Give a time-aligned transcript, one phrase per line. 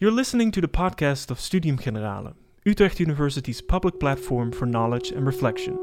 [0.00, 5.26] You're listening to the podcast of Studium Generale, Utrecht University's public platform for knowledge and
[5.26, 5.74] reflection.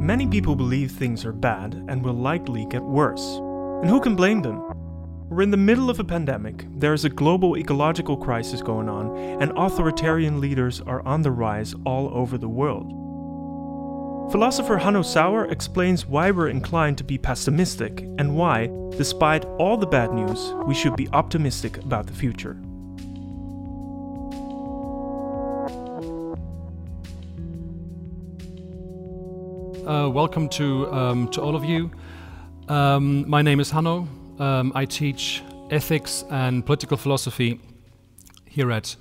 [0.00, 3.36] Many people believe things are bad and will likely get worse.
[3.82, 4.62] And who can blame them?
[5.28, 9.14] We're in the middle of a pandemic, there is a global ecological crisis going on,
[9.42, 13.05] and authoritarian leaders are on the rise all over the world.
[14.30, 18.66] Philosopher Hanno Sauer explains why we're inclined to be pessimistic and why,
[18.98, 22.56] despite all the bad news, we should be optimistic about the future.
[29.86, 31.92] Uh, welcome to, um, to all of you.
[32.68, 34.08] Um, my name is Hanno.
[34.40, 37.60] Um, I teach ethics and political philosophy
[38.44, 38.96] here at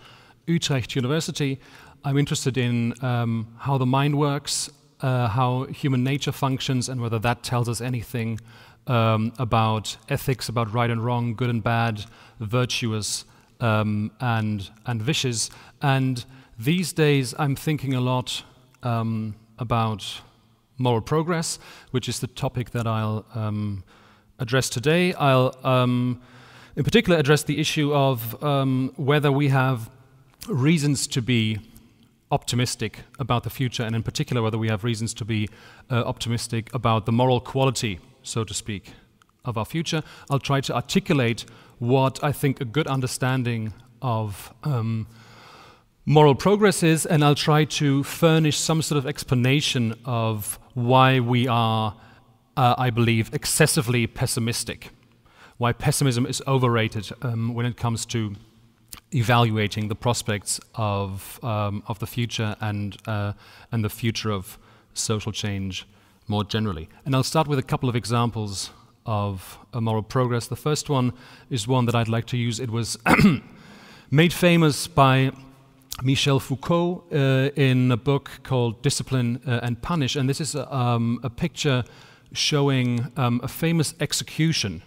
[0.46, 1.60] Utrecht University.
[2.04, 4.70] I'm interested in um, how the mind works
[5.02, 8.40] uh, how human nature functions and whether that tells us anything
[8.88, 12.06] um, about ethics, about right and wrong, good and bad,
[12.40, 13.26] virtuous
[13.60, 15.50] um, and and vicious.
[15.82, 16.26] And
[16.58, 18.44] these days, I'm thinking a lot
[18.84, 20.22] um, about
[20.78, 21.60] moral progress,
[21.92, 23.84] which is the topic that I'll um,
[24.40, 25.14] address today.
[25.14, 26.22] I'll, um,
[26.76, 29.90] in particular, address the issue of um, whether we have
[30.48, 31.60] reasons to be
[32.32, 35.50] optimistic about the future, and in particular, whether we have reasons to be
[35.92, 38.94] uh, optimistic about the moral quality, so to speak,
[39.44, 40.02] of our future.
[40.30, 41.46] I'll try to articulate
[41.80, 45.08] what I think a good understanding of um,
[46.06, 51.48] moral progress is, and I'll try to furnish some sort of explanation of why we
[51.48, 51.96] are,
[52.58, 54.90] uh, I believe, excessively pessimistic,
[55.58, 58.36] why pessimism is overrated um, when it comes to
[59.16, 63.34] evaluating the prospects of, um, of the future and, uh,
[63.72, 64.58] and the future of
[64.94, 65.88] social change
[66.28, 66.90] more generally.
[67.06, 68.72] And I'll start with a couple of examples
[69.06, 70.48] of moral progress.
[70.48, 71.14] The first one
[71.50, 72.60] is one that I'd like to use.
[72.60, 72.98] It was
[74.12, 75.32] made famous by
[76.04, 80.16] Michel Foucault uh, in a book called Discipline uh, and Punish.
[80.16, 81.84] And this is a, um, a picture
[82.34, 84.82] showing um, a famous execution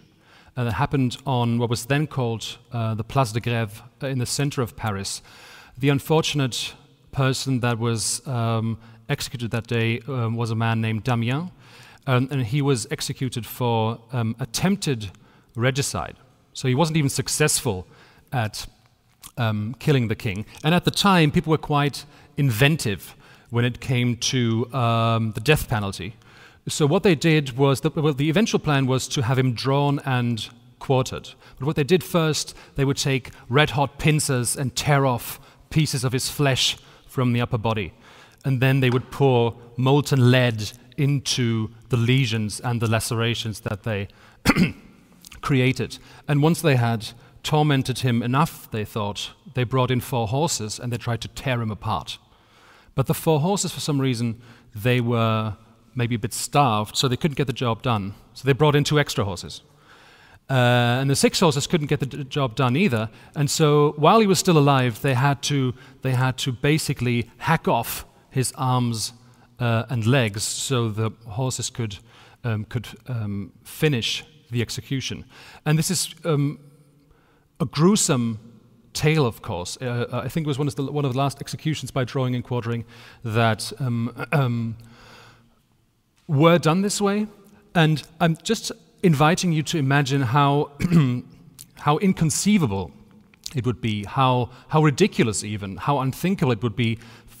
[0.55, 4.19] uh, that happened on what was then called uh, the Place de Grève uh, in
[4.19, 5.21] the center of Paris.
[5.77, 6.73] The unfortunate
[7.11, 8.77] person that was um,
[9.07, 11.51] executed that day um, was a man named Damien,
[12.05, 15.11] and he was executed for um, attempted
[15.55, 16.15] regicide.
[16.53, 17.85] So he wasn't even successful
[18.31, 18.65] at
[19.37, 20.45] um, killing the king.
[20.63, 22.05] And at the time, people were quite
[22.37, 23.15] inventive
[23.49, 26.15] when it came to um, the death penalty.
[26.67, 29.99] So what they did was, the, well, the eventual plan was to have him drawn
[30.05, 30.47] and
[30.79, 31.29] quartered.
[31.59, 35.39] But what they did first, they would take red hot pincers and tear off
[35.69, 36.77] pieces of his flesh
[37.07, 37.93] from the upper body.
[38.45, 44.07] And then they would pour molten lead into the lesions and the lacerations that they
[45.41, 45.97] created.
[46.27, 47.09] And once they had
[47.43, 51.61] tormented him enough, they thought, they brought in four horses and they tried to tear
[51.61, 52.17] him apart.
[52.95, 54.41] But the four horses, for some reason,
[54.75, 55.55] they were
[55.95, 58.13] maybe a bit starved, so they couldn't get the job done.
[58.33, 59.61] So they brought in two extra horses.
[60.49, 63.09] Uh, and the six horses couldn't get the d- job done either.
[63.35, 67.67] And so while he was still alive, they had to, they had to basically hack
[67.67, 69.13] off his arms
[69.59, 71.97] uh, and legs so the horses could,
[72.43, 75.25] um, could um, finish the execution.
[75.65, 76.59] And this is um,
[77.59, 78.39] a gruesome
[78.93, 79.77] tale, of course.
[79.77, 82.33] Uh, I think it was one of, the, one of the last executions by drawing
[82.33, 82.85] and quartering
[83.23, 84.77] that um, um,
[86.27, 87.27] were done this way.
[87.75, 88.71] And I'm just
[89.03, 90.71] inviting you to imagine how,
[91.75, 92.91] how inconceivable
[93.55, 96.99] it would be, how, how ridiculous even, how unthinkable it would be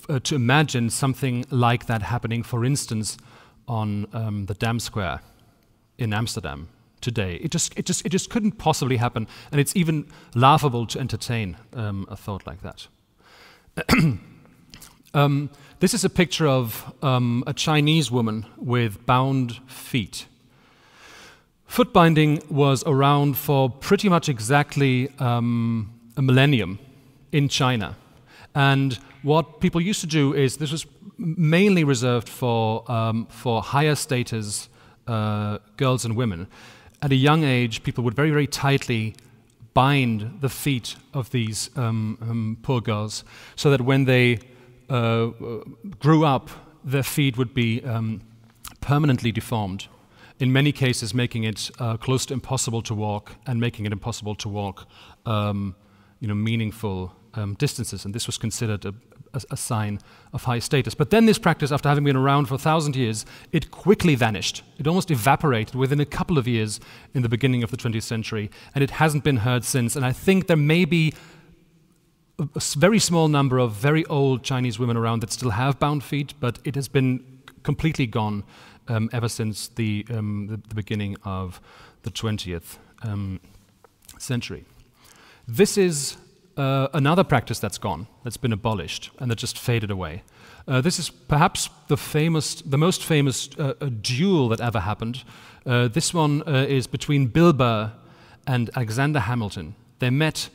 [0.09, 3.17] uh, to imagine something like that happening, for instance,
[3.67, 5.21] on um, the Dam Square
[5.97, 6.69] in Amsterdam
[7.01, 7.35] today.
[7.35, 11.57] It just, it, just, it just couldn't possibly happen, and it's even laughable to entertain
[11.73, 12.87] um, a thought like that.
[15.13, 15.49] um,
[15.79, 20.25] this is a picture of um, a Chinese woman with bound feet.
[21.69, 26.79] Foot binding was around for pretty much exactly um, a millennium
[27.31, 27.95] in China.
[28.55, 30.87] And what people used to do is this was
[31.19, 34.67] mainly reserved for, um, for higher status
[35.05, 36.47] uh, girls and women.
[37.03, 39.13] At a young age, people would very, very tightly
[39.75, 43.23] bind the feet of these um, um poor girls
[43.55, 44.39] so that when they
[44.89, 45.27] uh,
[45.99, 46.49] grew up,
[46.83, 48.21] their feet would be um,
[48.81, 49.87] permanently deformed.
[50.39, 54.35] In many cases, making it uh, close to impossible to walk and making it impossible
[54.35, 54.87] to walk,
[55.25, 55.75] um,
[56.21, 58.05] you know, meaningful um, distances.
[58.05, 58.93] And this was considered a,
[59.33, 59.99] a, a, sign
[60.33, 60.95] of high status.
[60.95, 64.63] But then this practice, after having been around for a thousand years, it quickly vanished.
[64.77, 66.79] It almost evaporated within a couple of years
[67.13, 69.95] in the beginning of the 20th century, and it hasn't been heard since.
[69.95, 71.13] And I think there may be
[72.39, 76.03] a, a very small number of very old Chinese women around that still have bound
[76.03, 78.43] feet, but it has been completely gone
[78.89, 81.61] um, ever since the, um, the, the, beginning of
[82.03, 83.39] the 20th um,
[84.17, 84.65] century.
[85.47, 86.17] This is
[86.57, 90.23] uh, another practice that's gone, that's been abolished, and that just faded away.
[90.67, 95.23] Uh, this is perhaps the famous, the most famous uh, duel that ever happened.
[95.65, 97.91] Uh, this one uh, is between Bill Burr
[98.45, 99.75] and Alexander Hamilton.
[99.99, 100.49] They met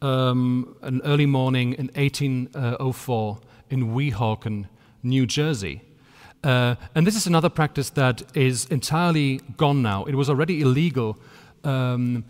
[0.00, 3.38] um, an early morning in 1804
[3.70, 4.66] in Weehawken,
[5.02, 5.82] New Jersey.
[6.44, 10.04] Uh, and this is another practice that is entirely gone now.
[10.04, 11.18] It was already illegal
[11.64, 12.24] um,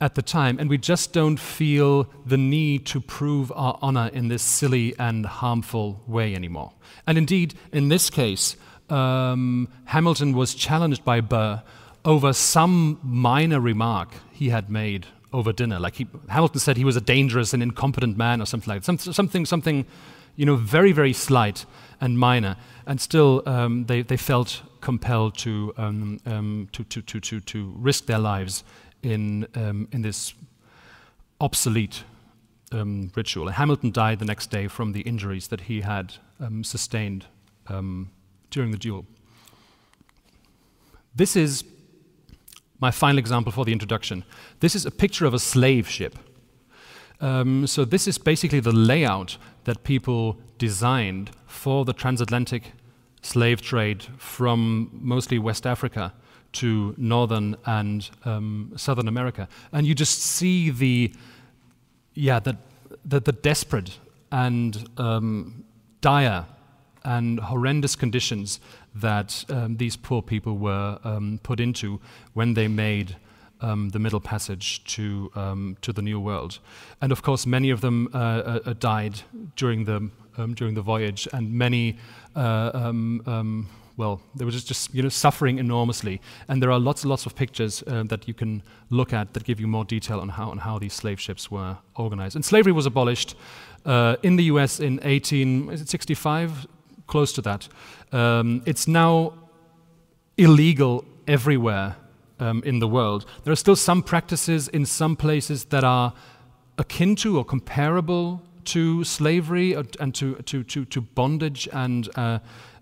[0.00, 4.28] at the time, and we just don't feel the need to prove our honor in
[4.28, 6.72] this silly and harmful way anymore.
[7.06, 8.56] And indeed, in this case,
[8.88, 11.62] um, Hamilton was challenged by Burr
[12.04, 15.78] over some minor remark he had made over dinner.
[15.78, 18.98] Like he, Hamilton said he was a dangerous and incompetent man or something like that.
[18.98, 19.84] Some, something, something,
[20.36, 21.66] you know, very, very slight
[22.00, 22.56] and minor.
[22.86, 27.74] And still, um, they, they felt compelled to, um, um, to, to, to, to, to
[27.76, 28.64] risk their lives
[29.02, 30.34] in, um, in this
[31.40, 32.04] obsolete
[32.72, 33.46] um, ritual.
[33.48, 37.26] And Hamilton died the next day from the injuries that he had um, sustained
[38.50, 39.06] during the duel.
[41.14, 41.64] This is
[42.80, 44.24] my final example for the introduction.
[44.60, 46.18] This is a picture of a slave ship.
[47.20, 52.72] Um, so this is basically the layout that people designed for the transatlantic
[53.22, 56.12] slave trade from mostly West Africa
[56.52, 61.12] to northern and um, southern America, and you just see the
[62.14, 62.56] yeah the
[63.04, 63.98] the, the desperate
[64.32, 65.64] and um,
[66.00, 66.46] dire
[67.04, 68.60] and horrendous conditions
[68.94, 72.00] that um, these poor people were um, put into
[72.34, 73.16] when they made
[73.60, 76.58] um, the Middle Passage to, um, to the New World.
[77.00, 79.22] And of course, many of them uh, uh, uh died
[79.56, 81.98] during the, um, during the voyage, and many,
[82.34, 86.20] uh, um, well, they were just, just you know, suffering enormously.
[86.48, 89.44] And there are lots and lots of pictures uh, that you can look at that
[89.44, 92.34] give you more detail on how, on how these slave ships were organized.
[92.34, 93.36] And slavery was abolished
[93.84, 96.66] uh, in the US in 1865,
[97.06, 97.68] close to that.
[98.12, 99.34] Um, it's now
[100.38, 101.96] illegal everywhere
[102.40, 103.26] um, in the world.
[103.44, 106.12] There are still some practices in some places that are
[106.78, 112.38] akin to or comparable to slavery and to, to, to, to bondage and, uh,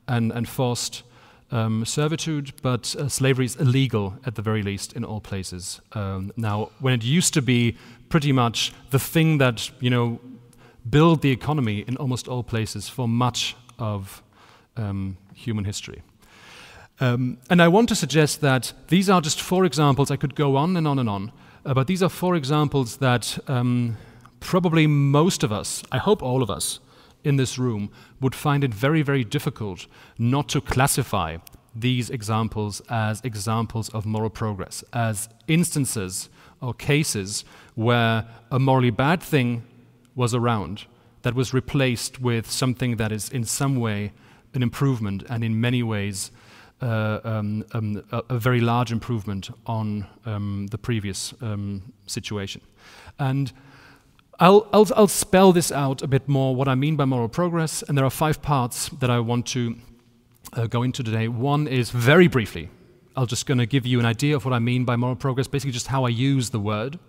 [0.06, 1.02] and, and forced
[1.50, 5.80] um, servitude, but uh, slavery is illegal at the very least in all places.
[5.92, 7.76] Um, now, when it used to be
[8.08, 10.20] pretty much the thing that, you know,
[10.88, 14.22] built the economy in almost all places for much of
[14.76, 16.02] um, human history.
[17.00, 20.10] Um, and I want to suggest that these are just four examples.
[20.10, 21.32] I could go on and on and on,
[21.64, 23.96] uh, but these are four examples that um,
[24.40, 26.80] probably most of us, I hope all of us
[27.24, 27.90] in this room,
[28.20, 29.86] would find it very, very difficult
[30.18, 31.36] not to classify
[31.74, 36.28] these examples as examples of moral progress, as instances
[36.60, 37.44] or cases
[37.74, 39.62] where a morally bad thing
[40.16, 40.84] was around
[41.22, 44.12] that was replaced with something that is in some way
[44.54, 46.30] an improvement and in many ways
[46.80, 52.60] uh, um, um, a, a, very large improvement on um, the previous um, situation.
[53.18, 53.52] And
[54.38, 57.82] I'll, I'll, I'll, spell this out a bit more what I mean by moral progress,
[57.82, 59.76] and there are five parts that I want to
[60.52, 61.26] uh, go into today.
[61.26, 62.68] One is very briefly,
[63.16, 65.48] I'm just going to give you an idea of what I mean by moral progress,
[65.48, 67.00] basically just how I use the word.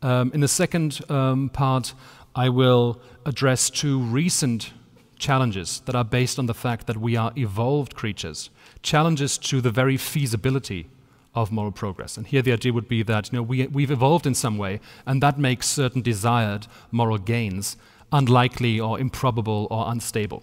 [0.00, 1.92] Um, in the second um, part,
[2.34, 4.72] I will address two recent
[5.18, 8.48] challenges that are based on the fact that we are evolved creatures
[8.82, 10.88] challenges to the very feasibility
[11.34, 12.16] of moral progress.
[12.16, 14.80] And here the idea would be that you know, we, we've evolved in some way,
[15.06, 17.76] and that makes certain desired moral gains
[18.12, 20.42] unlikely or improbable or unstable.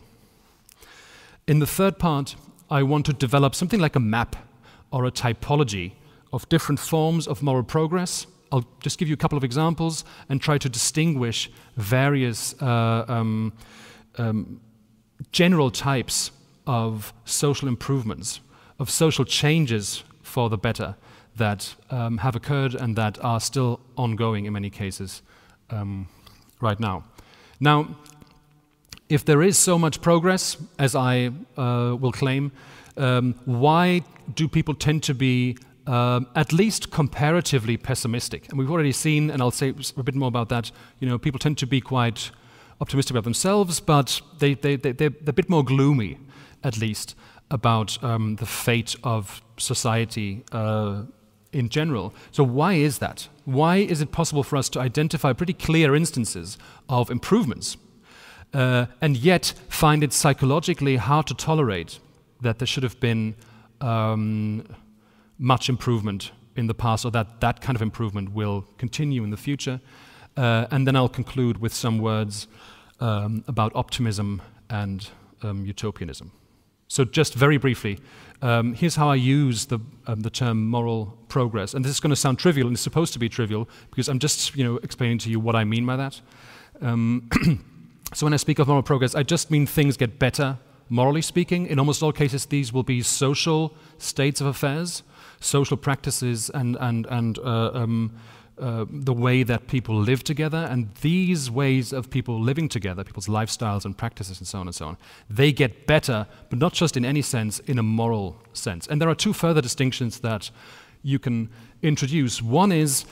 [1.48, 2.36] In the third part,
[2.70, 4.36] I want to develop something like a map
[4.92, 5.94] or a typology
[6.32, 8.28] of different forms of moral progress.
[8.52, 13.54] I'll just give you a couple of examples and try to distinguish various uh, um,
[14.18, 14.62] um,
[15.32, 16.32] general types
[16.68, 18.40] of social improvements,
[18.78, 20.96] of social changes for the better
[21.38, 25.22] that um, have occurred and that are still ongoing in many cases
[25.70, 26.08] um,
[26.62, 27.04] right now.
[27.60, 27.96] Now,
[29.10, 32.52] if there is so much progress, as I uh, will claim,
[32.98, 34.02] um, why
[34.36, 38.50] do people tend to be um, at least comparatively pessimistic?
[38.50, 41.40] And we've already seen, and I'll say a bit more about that, you know, people
[41.40, 42.32] tend to be quite
[42.82, 46.18] optimistic about themselves, but they, they, they, they're a bit more gloomy,
[46.68, 47.16] at least,
[47.50, 51.04] about um, the fate of society uh,
[51.54, 52.14] in general.
[52.32, 53.30] So, why is that?
[53.46, 56.58] Why is it possible for us to identify pretty clear instances
[56.90, 57.78] of improvements
[58.54, 62.00] uh, and yet find it psychologically hard to tolerate
[62.42, 63.36] that there should have been
[63.82, 64.66] um,
[65.40, 69.38] much improvement in the past or that that kind of improvement will continue in the
[69.38, 69.80] future?
[70.36, 72.48] Uh, and then I'll conclude with some words
[73.00, 75.08] um, about optimism and
[75.42, 76.32] um, utopianism.
[76.88, 78.00] So, just very briefly,
[78.42, 81.74] um, here's how I use the, um, the term moral progress.
[81.74, 84.20] And this is going to sound trivial, and it's supposed to be trivial, because I'm
[84.20, 86.22] just you know, explaining to you what I mean by that.
[86.82, 87.30] Um,
[88.14, 91.68] so, when I speak of moral progress, I just mean things get better, morally speaking.
[91.68, 95.04] In almost all cases, these will be social states of affairs,
[95.40, 98.14] social practices, and, and, and uh, um,
[98.60, 103.28] uh, the way that people live together, and these ways of people living together, people's
[103.28, 104.98] lifestyles and practices, and so on and so on,
[105.30, 108.88] they get better, but not just in any sense, in a moral sense.
[108.88, 110.50] And there are two further distinctions that
[111.04, 111.50] you can
[111.82, 112.42] introduce.
[112.42, 113.06] One is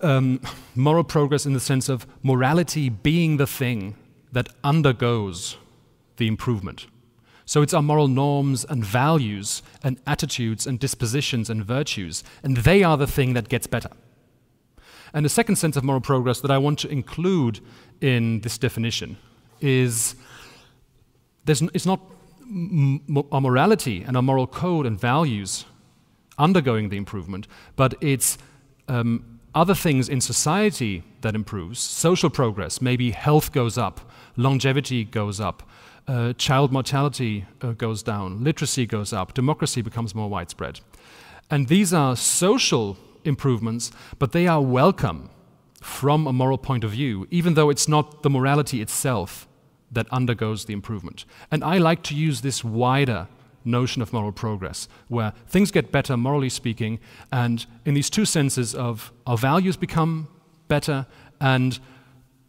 [0.00, 0.40] um,
[0.74, 3.96] moral progress in the sense of morality being the thing
[4.30, 5.56] that undergoes
[6.16, 6.86] the improvement.
[7.44, 12.82] So it's our moral norms and values and attitudes and dispositions and virtues, and they
[12.82, 13.90] are the thing that gets better.
[15.14, 17.60] And the second sense of moral progress that I want to include
[18.00, 19.16] in this definition
[19.60, 20.16] is
[21.46, 22.00] it's not
[23.30, 25.64] our morality and our moral code and values
[26.38, 28.38] undergoing the improvement, but it's
[28.88, 31.78] um, other things in society that improves.
[31.78, 34.00] Social progress, maybe health goes up,
[34.36, 35.62] longevity goes up,
[36.08, 40.80] uh, child mortality uh, goes down, literacy goes up, democracy becomes more widespread.
[41.50, 45.30] And these are social improvements, but they are welcome
[45.80, 49.48] from a moral point of view, even though it's not the morality itself
[49.90, 51.24] that undergoes the improvement.
[51.50, 53.28] And I like to use this wider
[53.64, 56.98] notion of moral progress, where things get better, morally speaking,
[57.30, 60.28] and in these two senses of our values become
[60.68, 61.06] better
[61.40, 61.78] and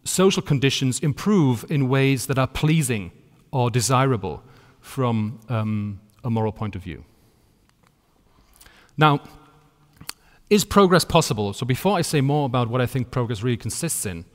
[0.03, 3.11] social conditions improve in ways that are pleasing
[3.51, 4.43] or desirable
[4.81, 7.03] from um, a moral point of view.
[8.97, 9.21] Now,
[10.53, 11.53] is progress possible?
[11.53, 14.25] So, before I say more about what I think progress really consists in,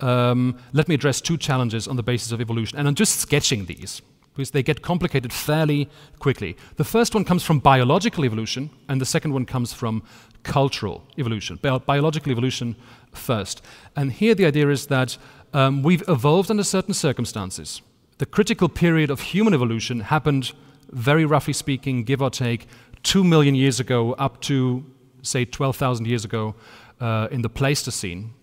[0.00, 2.78] um, let me address two challenges on the basis of evolution.
[2.78, 4.00] And I'm just sketching these
[4.34, 5.88] because they get complicated fairly
[6.18, 6.56] quickly.
[6.76, 10.02] The first one comes from biological evolution, and the second one comes from
[10.42, 11.58] cultural evolution.
[11.62, 12.76] Bi- biological evolution
[13.12, 13.62] first.
[13.96, 15.16] And here the idea is that
[15.52, 17.80] um, we've evolved under certain circumstances.
[18.18, 20.52] The critical period of human evolution happened,
[20.90, 22.66] very roughly speaking, give or take,
[23.02, 24.84] two million years ago up to
[25.24, 26.54] say, 12,000 years ago
[27.00, 28.34] uh, in the Pleistocene.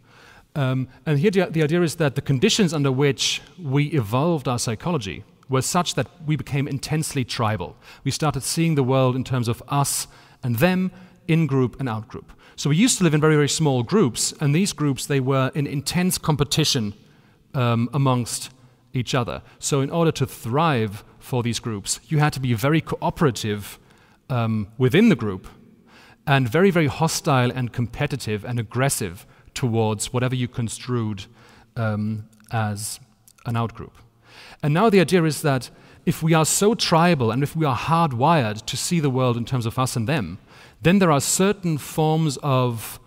[0.56, 4.60] Um, and here the, the idea is that the conditions under which we evolved our
[4.60, 7.76] psychology were such that we became intensely tribal.
[8.04, 10.08] We started seeing the world in terms of us
[10.44, 10.92] and them,
[11.28, 12.32] in group and out group.
[12.56, 15.52] So we used to live in very, very small groups, and these groups, they were
[15.56, 16.94] in intense competition
[17.54, 18.50] um, amongst
[18.94, 19.42] each other.
[19.60, 23.80] So in order to thrive for these groups, you had to be very cooperative
[24.30, 25.48] um, within the group
[26.28, 31.26] and very, very hostile and competitive and aggressive towards whatever you construed
[31.76, 33.00] um, as
[33.46, 33.92] an outgroup.
[34.64, 35.70] And now the idea is that
[36.06, 39.46] if we are so tribal and if we are hardwired to see the world in
[39.46, 40.40] terms of us and them,
[40.82, 43.00] then there are certain forms of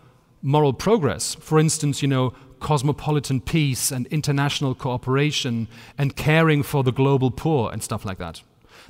[0.43, 1.35] moral progress.
[1.35, 5.69] For instance, you know, cosmopolitan peace and international cooperation
[5.99, 8.43] and caring for the global poor and stuff like that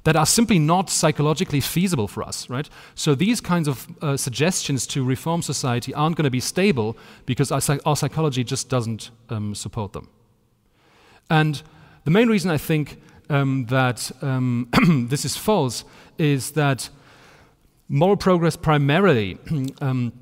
[0.04, 2.68] that are simply not psychologically feasible for us, right?
[2.94, 6.96] So these kinds of uh, suggestions to reform society aren't going to be stable
[7.26, 10.08] because our, our psychology just doesn't um, support them.
[11.30, 11.62] And
[12.04, 14.68] the main reason I think um, that um,
[15.08, 15.84] this is false
[16.18, 16.90] is that
[17.88, 19.38] moral progress primarily
[19.80, 20.12] um,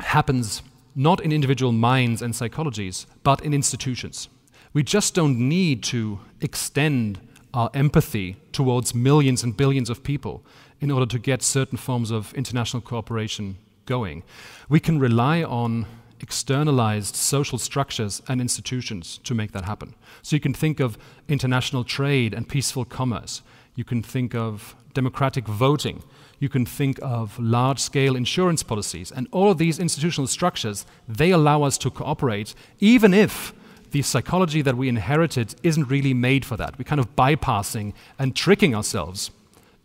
[0.00, 0.62] happens
[0.96, 4.28] not in individual minds and psychologies, but in institutions.
[4.72, 7.20] We just don't need to extend
[7.58, 10.44] our empathy towards millions and billions of people
[10.80, 14.22] in order to get certain forms of international cooperation going.
[14.68, 15.86] We can rely on
[16.20, 19.96] externalized social structures and institutions to make that happen.
[20.22, 20.96] So you can think of
[21.26, 23.42] international trade and peaceful commerce.
[23.74, 26.04] You can think of democratic voting.
[26.38, 29.10] You can think of large scale insurance policies.
[29.10, 33.52] And all of these institutional structures, they allow us to cooperate, even if
[33.90, 36.78] the psychology that we inherited isn't really made for that.
[36.78, 39.30] We're kind of bypassing and tricking ourselves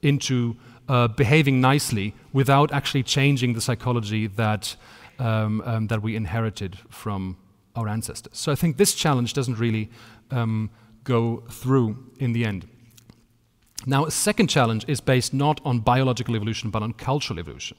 [0.01, 0.55] into
[0.89, 4.75] uh, behaving nicely without actually changing the psychology that,
[5.19, 7.38] um, um, that we inherited from
[7.75, 8.38] our ancestors.
[8.38, 9.89] So I think this challenge doesn't really
[10.31, 10.69] um,
[11.03, 12.67] go through in the end.
[13.86, 17.77] Now, a second challenge is based not on biological evolution but on cultural evolution.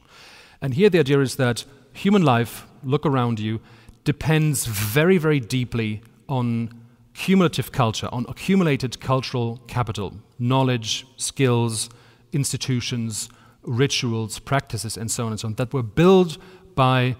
[0.61, 3.61] And here the idea is that human life, look around you,
[4.04, 6.81] depends very, very deeply on
[7.14, 11.88] cumulative culture, on accumulated cultural capital, knowledge, skills,
[12.33, 13.28] institutions,
[13.62, 16.37] rituals, practices, and so on and so on, that were built
[16.75, 17.16] by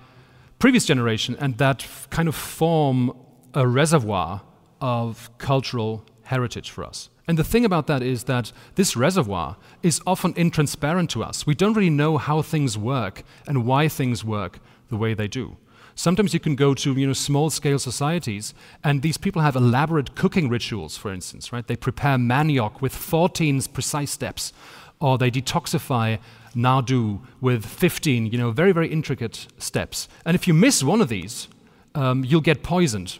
[0.59, 3.17] previous generation and that kind of form
[3.55, 4.43] a reservoir
[4.81, 7.09] of cultural heritage for us.
[7.27, 11.47] And the thing about that is that this reservoir is often intransparent to us.
[11.47, 14.59] We don't really know how things work and why things work
[14.89, 15.57] the way they do.
[15.95, 20.15] Sometimes you can go to you know, small scale societies, and these people have elaborate
[20.15, 21.67] cooking rituals, for instance, right?
[21.67, 24.53] They prepare manioc with 14 precise steps,
[25.01, 26.19] or they detoxify
[26.55, 30.09] nardoo with 15, you know, very, very intricate steps.
[30.25, 31.49] And if you miss one of these,
[31.95, 33.19] um, you'll get poisoned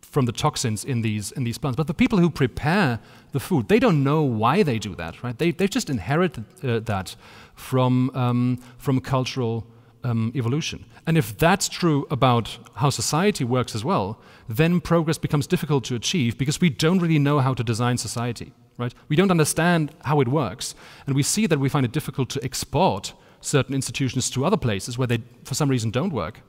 [0.00, 1.76] from the toxins in these, in these plants.
[1.76, 3.00] But the people who prepare
[3.32, 5.36] the food, they don't know why they do that, right?
[5.36, 7.16] They, they've just inherited uh, that
[7.56, 9.66] from, um, from cultural
[10.04, 10.84] um, evolution.
[11.06, 14.18] And if that's true about how society works as well,
[14.48, 18.52] then progress becomes difficult to achieve because we don't really know how to design society,
[18.78, 18.94] right?
[19.08, 20.74] We don't understand how it works,
[21.06, 24.96] and we see that we find it difficult to export certain institutions to other places
[24.98, 26.40] where they, for some reason, don't work.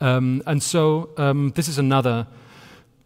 [0.00, 2.26] Um, and so um, this is another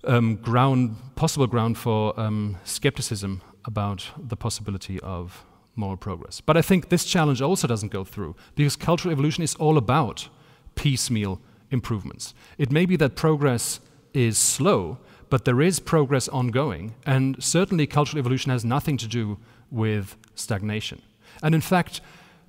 [0.04, 5.44] um, ground, possible ground for um, skepticism about the possibility of
[5.76, 6.40] moral progress.
[6.40, 10.28] But I think this challenge also doesn't go through because cultural evolution is all about
[10.74, 12.34] piecemeal improvements.
[12.58, 13.80] It may be that progress
[14.12, 14.98] is slow,
[15.28, 19.38] but there is progress ongoing, and certainly cultural evolution has nothing to do
[19.70, 21.00] with stagnation.
[21.42, 22.00] And in fact,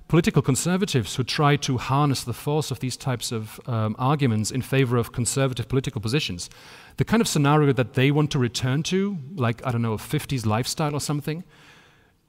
[0.08, 4.60] political conservatives who try to harness the force of these types of um, arguments in
[4.60, 6.50] favor of conservative political positions,
[6.96, 9.98] the kind of scenario that they want to return to, like, I don't know, a
[9.98, 11.44] 50s lifestyle or something,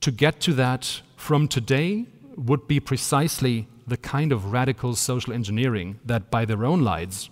[0.04, 2.06] to get to that from today
[2.36, 7.30] would be precisely the kind of radical social engineering that, by their own lights,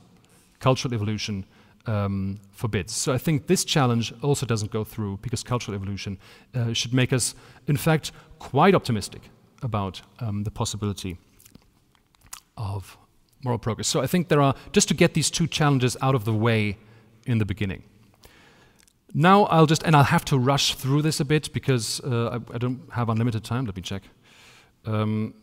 [0.60, 1.46] cultural evolution
[1.86, 2.94] um, forbids.
[2.94, 6.18] So I think this challenge also doesn't go through because cultural evolution
[6.56, 7.36] uh, should make us,
[7.68, 9.24] in fact, quite optimistic
[9.62, 11.18] about um, the possibility
[12.56, 12.98] of
[13.44, 13.90] moral progress.
[13.90, 16.78] So I think there are, just to get these two challenges out of the way
[17.26, 17.84] in the beginning.
[19.14, 22.56] Now I'll just, and I'll have to rush through this a bit because uh, I,
[22.56, 23.66] I, don't have unlimited time.
[23.66, 24.04] Let me check.
[24.86, 25.34] Um,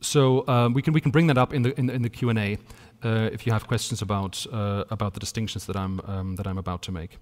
[0.00, 2.30] so um, we can we can bring that up in the in, in the Q
[2.30, 2.58] and A
[3.04, 6.58] uh, if you have questions about uh, about the distinctions that I'm um, that I'm
[6.58, 7.18] about to make.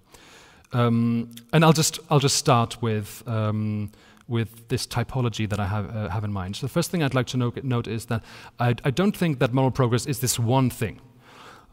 [0.71, 3.91] Um, and I'll just I'll just start with um,
[4.29, 6.55] with this typology that I have, uh, have in mind.
[6.55, 8.23] So the first thing I'd like to note, note is that
[8.59, 11.01] I, I, don't think that moral progress is this one thing.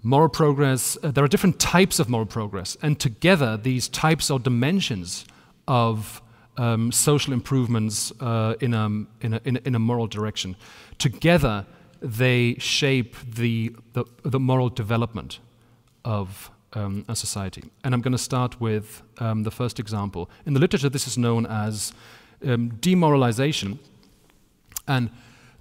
[0.02, 4.38] Moral progress, uh, there are different types of moral progress, and together these types or
[4.38, 5.24] dimensions
[5.66, 6.22] of
[6.56, 8.86] um, social improvements uh, in, a,
[9.20, 10.56] in, a, in, a, moral direction,
[10.98, 11.66] together
[12.00, 15.38] they shape the, the, the moral development
[16.04, 17.64] of um, a society.
[17.84, 20.30] And I'm going to start with um, the first example.
[20.44, 21.92] In the literature, this is known as
[22.46, 23.78] um, demoralization.
[24.86, 25.10] And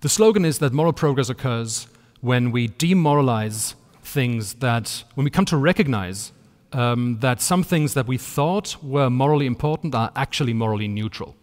[0.02, 1.88] the slogan is that moral progress occurs
[2.22, 6.32] when we demoralize things that, when we come to recognize
[6.74, 11.36] um, that some things that we thought were morally important are actually morally neutral.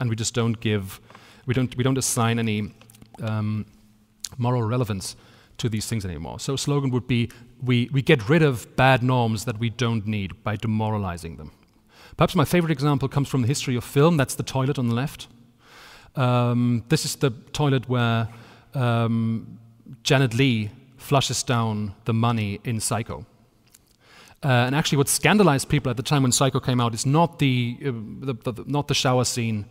[0.00, 1.00] And we just don't give,
[1.46, 2.72] we don't, we don't assign any
[3.22, 3.66] um,
[4.38, 5.16] moral relevance
[5.58, 6.40] to these things anymore.
[6.40, 7.30] So, a slogan would be
[7.62, 11.52] we, we get rid of bad norms that we don't need by demoralizing them.
[12.16, 14.16] Perhaps my favorite example comes from the history of film.
[14.16, 15.28] That's the toilet on the left.
[16.16, 18.28] Um, this is the toilet where
[18.74, 19.58] um,
[20.02, 20.70] Janet Leigh
[21.04, 23.26] flushes down the money in Psycho.
[24.42, 27.38] Uh, and actually, what scandalized people at the time when Psycho came out is not
[27.38, 29.66] the, uh, the, the, not the shower scene.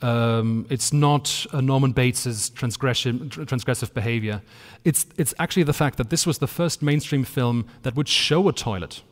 [0.00, 4.42] Um, it's not uh, Norman Bates's transgression, transgressive behavior.
[4.84, 8.48] It's, it's actually the fact that this was the first mainstream film that would show
[8.48, 9.02] a toilet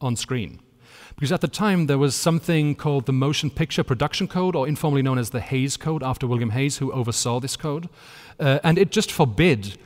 [0.00, 0.60] on screen.
[1.14, 5.02] Because at the time, there was something called the Motion Picture Production Code, or informally
[5.02, 7.88] known as the Hays Code, after William Hays, who oversaw this code.
[8.38, 9.76] Uh, and it just forbid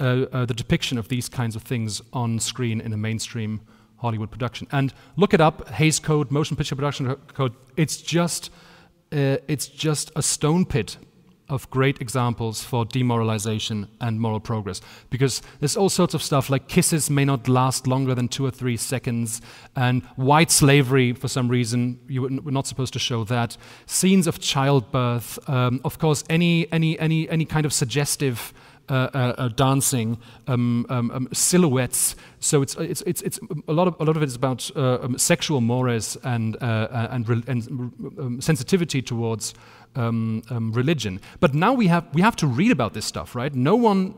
[0.00, 3.60] uh, uh, the depiction of these kinds of things on screen in a mainstream
[3.98, 4.66] Hollywood production.
[4.72, 7.54] And look it up, Hays Code, Motion Picture Production Code.
[7.76, 8.50] It's just,
[9.12, 10.96] uh, it's just a stone pit
[11.50, 14.80] of great examples for demoralization and moral progress.
[15.10, 18.52] Because there's all sorts of stuff like kisses may not last longer than two or
[18.52, 19.42] three seconds,
[19.74, 23.56] and white slavery, for some reason, you were not supposed to show that.
[23.86, 28.54] Scenes of childbirth, um, of course, any, any, any, any kind of suggestive
[29.56, 32.16] dancing, um, um, um, silhouettes.
[32.40, 35.16] So it's, it's, it's, it's a, lot of, a lot of it is about uh,
[35.16, 39.54] sexual mores and, uh, and, re- and sensitivity towards
[39.96, 41.20] religion.
[41.40, 43.54] But now we have, we have to read about this stuff, right?
[43.54, 44.14] No one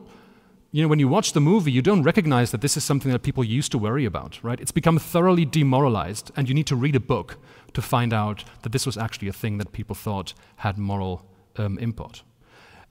[0.75, 3.23] you know, when you watch the movie, you don't recognize that this is something that
[3.23, 4.59] people used to worry about, right?
[4.59, 7.37] It's become thoroughly demoralized, and you need to read a book
[7.75, 11.79] to find out that this was actually a thing that people thought had moral um,
[11.79, 12.23] import.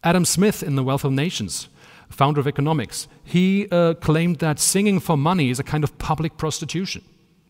[0.04, 1.70] Adam Smith in The Wealth of Nations,
[2.10, 6.38] founder of economics, he uh, claimed that singing for money is a kind of public
[6.38, 7.04] prostitution,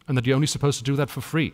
[0.08, 1.54] and that you're only supposed to do that for free.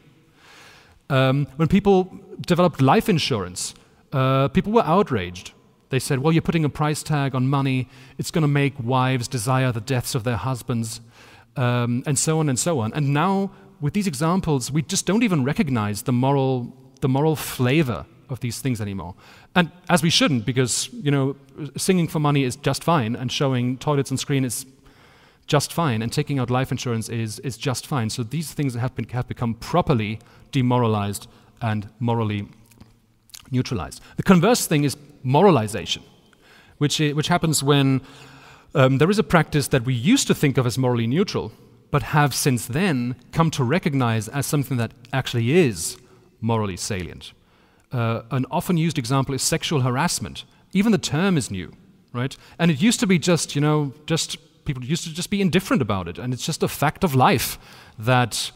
[1.10, 3.74] Um, when people developed life insurance,
[4.12, 5.54] uh, people were outraged
[5.90, 9.28] they said, well, you're putting a price tag on money, it's going to make wives
[9.28, 11.00] desire the deaths of their husbands,
[11.56, 12.94] um, and so on and so on.
[12.94, 18.06] And now, with these examples, we just don't even recognize the moral, the moral flavor
[18.30, 19.16] of these things anymore.
[19.58, 21.36] And as we shouldn't, because, you know,
[21.76, 24.68] singing for money is just fine, and showing toilets on screen is
[25.48, 28.12] just fine, and taking out life insurance is, is just fine.
[28.12, 30.20] So these things have, been, have become properly
[30.52, 31.28] demoralized
[31.60, 32.48] and morally
[33.50, 34.00] neutralized.
[34.18, 36.04] The converse thing is moralization,
[36.78, 38.02] which, which happens when
[38.76, 41.52] um, there is a practice that we used to think of as morally neutral,
[41.90, 45.98] but have since then come to recognize as something that actually is
[46.42, 47.34] morally salient.
[47.92, 50.44] Uh, an often used example is sexual harassment.
[50.74, 51.72] Even the term is new,
[52.14, 52.36] right?
[52.60, 55.82] And it used to be just, you know, just people used to just be indifferent
[55.82, 56.18] about it.
[56.18, 57.58] And it's just a fact of life
[57.98, 58.52] that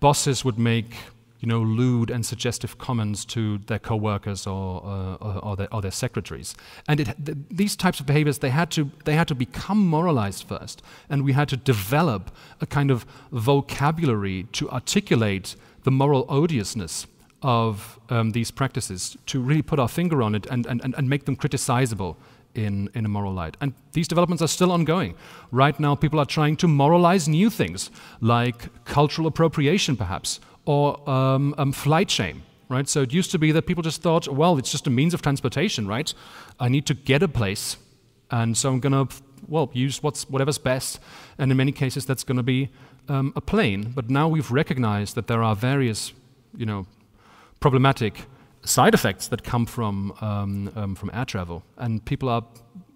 [0.00, 0.94] bosses would make
[1.40, 5.90] you know, lewd and suggestive comments to their co-workers or, uh, or, their, or, their,
[5.90, 6.56] secretaries.
[6.88, 10.44] And it, th- these types of behaviors, they had, to, they had to become moralized
[10.44, 10.82] first.
[11.10, 17.06] And we had to develop a kind of vocabulary to articulate the moral odiousness
[17.46, 21.24] of um, these practices, to really put our finger on it and, and, and make
[21.24, 22.16] them criticizable
[22.54, 23.56] in, in a moral light.
[23.60, 25.14] And these developments are still ongoing.
[25.52, 31.54] Right now, people are trying to moralize new things, like cultural appropriation, perhaps, or um,
[31.56, 32.88] um, flight shame, right?
[32.88, 35.22] So it used to be that people just thought, well, it's just a means of
[35.22, 36.12] transportation, right?
[36.58, 37.76] I need to get a place,
[38.30, 40.98] and so I'm going to, well, use what's, whatever's best.
[41.38, 42.70] And in many cases, that's going to be
[43.08, 43.92] um, a plane.
[43.94, 46.12] But now we've recognized that there are various,
[46.56, 46.86] you know,
[47.60, 48.26] problematic
[48.64, 52.44] side effects that come from, um, um, from air travel, and people are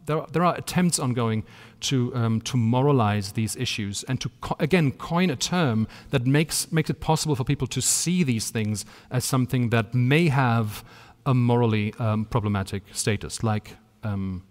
[0.06, 1.44] there are, there are attempts ongoing
[1.80, 6.72] to, um, to moralize these issues and to, co- again, coin a term that makes,
[6.72, 10.84] makes it possible for people to see these things as something that may have
[11.26, 14.42] a morally um, problematic status, like um,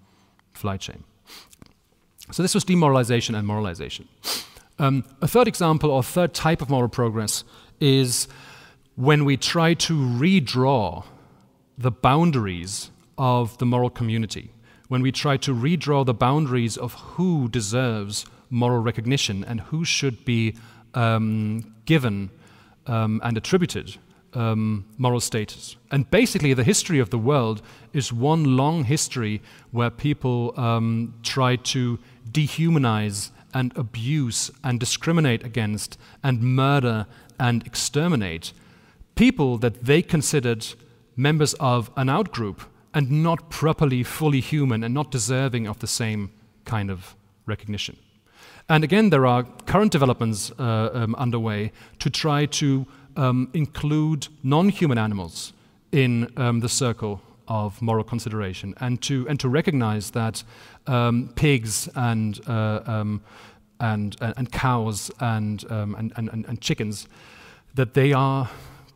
[0.54, 1.04] flight shame.
[2.32, 4.08] So this was demoralization and moralization.
[4.78, 7.44] Um, a third example or third type of moral progress
[7.82, 8.28] is
[9.00, 11.06] when we try to redraw
[11.78, 14.52] the boundaries of the moral community
[14.90, 20.26] when we try to redraw the boundaries of who deserves moral recognition and who should
[20.26, 20.54] be
[20.96, 22.30] um, given
[22.88, 23.96] um, and attributed
[24.34, 25.78] um, moral status.
[25.92, 27.62] And basically, the history of the world
[27.94, 35.98] is one long history where people um, try to dehumanize and abuse and discriminate against
[36.22, 37.06] and murder
[37.40, 38.52] and exterminate
[39.20, 40.66] people that they considered
[41.18, 42.60] members of an outgroup
[42.94, 46.32] and not properly fully human and not deserving of the same
[46.64, 47.98] kind of recognition.
[48.70, 52.86] And again, there are current developments uh, um, underway to try to
[53.18, 55.52] um, include non human animals
[55.92, 60.46] in um, the circle of moral consideration and to, and to recognize that
[60.88, 63.22] um, pigs and, uh, um,
[63.82, 67.10] and, and cows and, um, and, and, and chickens,
[67.76, 68.50] that they are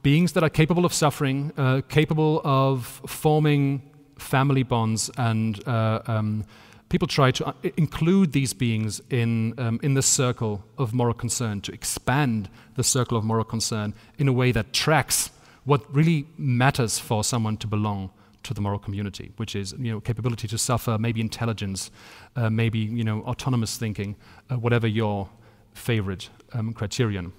[0.03, 3.81] beings that are capable of suffering, uh, capable of forming
[4.17, 6.45] family bonds, and uh, um,
[6.89, 11.61] people try to uh, include these beings in, um, in the circle of moral concern,
[11.61, 15.31] to expand the circle of moral concern in a way that tracks
[15.63, 18.11] what really matters for someone to belong
[18.43, 21.89] to the moral community, which is you know capability to suffer, maybe intelligence,
[22.35, 24.17] uh, maybe you know autonomous thinking,
[24.49, 25.29] uh, whatever your
[25.73, 27.31] favorite um, criterion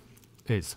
[0.48, 0.76] is.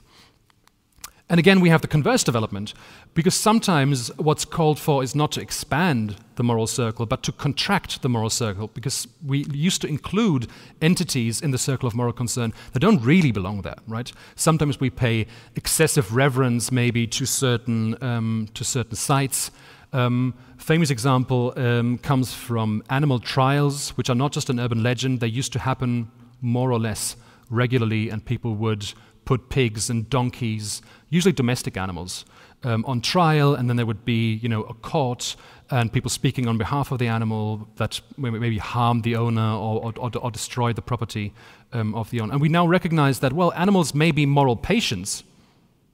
[1.29, 2.73] And again, we have the converse development,
[3.13, 8.01] because sometimes what's called for is not to expand the moral circle, but to contract
[8.01, 10.47] the moral circle, because we used to include
[10.81, 14.13] entities in the circle of moral concern that don't really belong there, right?
[14.35, 19.51] Sometimes we pay excessive reverence, maybe, to certain, um, to certain sites.
[19.91, 25.19] Um, famous example um, comes from animal trials, which are not just an urban legend,
[25.19, 26.09] they used to happen
[26.39, 27.17] more or less
[27.49, 28.93] regularly, and people would
[29.27, 32.23] put pigs and donkeys, usually domestic animals,
[32.63, 35.35] um, on trial, and then there would be, you know, a court
[35.69, 40.09] and people speaking on behalf of the animal that maybe harmed the owner or, or,
[40.17, 41.33] or destroyed the property
[41.73, 42.31] um, of the owner.
[42.31, 45.25] And we now recognize that, well, animals may be moral patients,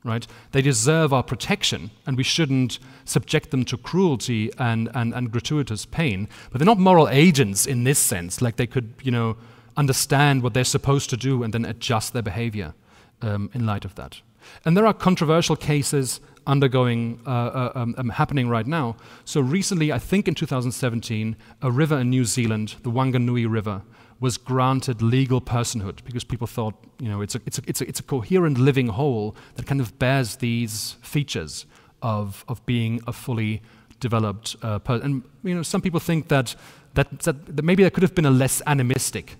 [0.03, 0.27] right?
[0.51, 5.87] They deserve our protection, and we shouldn't subject them to cruelty and, and, and gratuitous
[5.87, 6.29] pain.
[6.51, 9.37] But they're not moral agents in this sense, like they could, you know,
[9.75, 12.75] understand what they're supposed to do and then adjust their behavior
[13.23, 14.21] um, in light of that.
[14.65, 18.97] And there are controversial cases undergoing, uh, uh, um, um, happening right now.
[19.23, 23.81] So recently, I think in 2017, a river in New Zealand, the Whanganui River,
[24.19, 27.87] was granted legal personhood because people thought, you know, it's a, it's a, it's a,
[27.89, 31.65] it's a coherent living whole that kind of bears these features
[32.01, 33.61] of, of being a fully
[33.99, 35.05] developed uh, person.
[35.05, 36.55] And, you know, some people think that,
[36.93, 39.37] that, that, that maybe there could have been a less animistic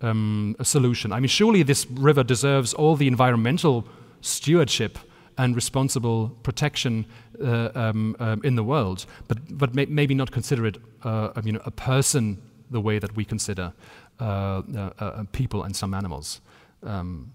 [0.00, 1.12] um, solution.
[1.12, 3.86] I mean, surely this river deserves all the environmental
[4.20, 4.98] stewardship
[5.38, 7.06] and responsible protection
[7.42, 11.52] uh, um, um, in the world, but, but may, maybe not consider it uh, you
[11.52, 13.72] know, a person the way that we consider
[14.18, 16.40] uh, uh, uh people and some animals
[16.82, 17.30] um,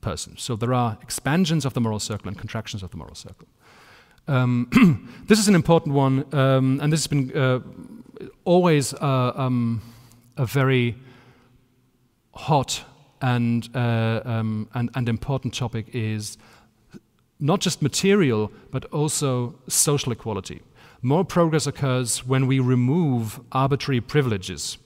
[0.00, 0.42] persons.
[0.42, 3.48] So there are expansions of the moral circle and contractions of the moral circle.
[4.28, 4.68] Um,
[5.26, 7.60] this is an important one, um, and this has been uh,
[8.44, 9.80] always um,
[10.36, 10.96] a very
[12.36, 12.84] hot
[13.20, 16.38] and, um, and, and important topic is
[17.40, 20.62] not just material, but also social equality.
[21.02, 24.78] More progress occurs when we remove arbitrary privileges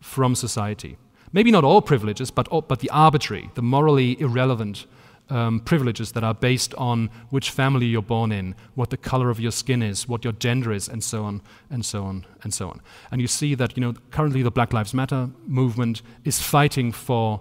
[0.00, 0.96] from society.
[1.32, 4.86] Maybe not all privileges, but, all, but the arbitrary, the morally irrelevant
[5.32, 9.40] um, privileges that are based on which family you're born in, what the color of
[9.40, 11.40] your skin is, what your gender is, and so on,
[11.70, 12.82] and so on, and so on.
[13.10, 17.40] And you see that, you know, currently the Black Lives Matter movement is fighting for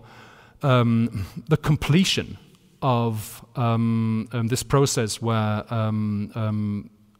[0.63, 2.37] um, the completion
[2.81, 6.31] of um, um, this process where um,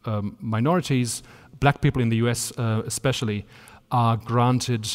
[0.05, 1.21] um, minorities,
[1.59, 3.45] black people in the US uh, especially,
[3.91, 4.87] are granted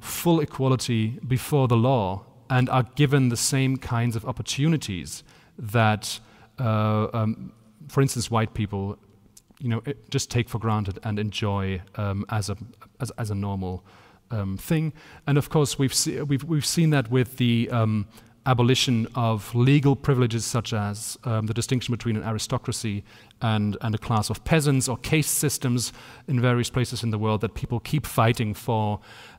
[0.00, 5.22] full equality before the law and are given the same kinds of opportunities
[5.58, 6.20] that,
[6.58, 7.26] uh,
[7.88, 8.98] for instance, white people,
[9.58, 11.80] you know, just take for granted and enjoy
[12.28, 12.56] as a
[13.00, 13.84] as, as, a normal
[14.58, 14.92] thing.
[15.26, 17.70] And of course, we've se- we've we've seen that with the
[18.46, 23.04] abolition of legal privileges such as um, the distinction between an aristocracy
[23.42, 25.92] and, and a class of peasants or caste systems
[26.26, 28.98] in various places in the world that people keep fighting for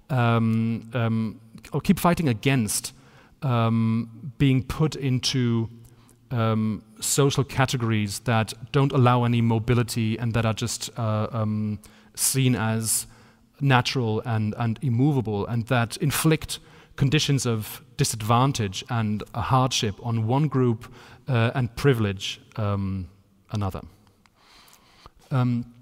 [0.10, 1.40] um, um,
[1.74, 2.94] or keep fighting against
[3.42, 5.70] um, being put into
[6.32, 11.80] um, social categories that don't allow any mobility and that are just uh, um,
[12.16, 13.08] seen as
[13.60, 16.60] natural and, and immovable and that inflict
[16.96, 20.92] conditions of disadvantage and hardship on one group
[21.28, 23.08] uh, and privilege um,
[23.52, 23.82] another.
[25.30, 25.74] Um,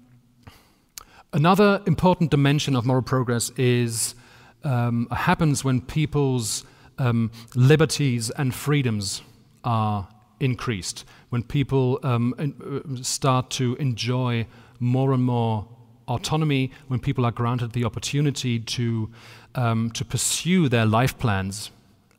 [1.32, 4.14] another important dimension of moral progress is
[4.62, 6.64] um, happens when people's
[7.00, 9.22] um, liberties and freedoms
[9.64, 10.08] are
[10.38, 14.46] increased, when people um, uh, start to enjoy
[14.78, 15.66] more and more
[16.06, 19.10] autonomy, when people are granted the opportunity to,
[19.54, 21.70] um, to pursue their life plans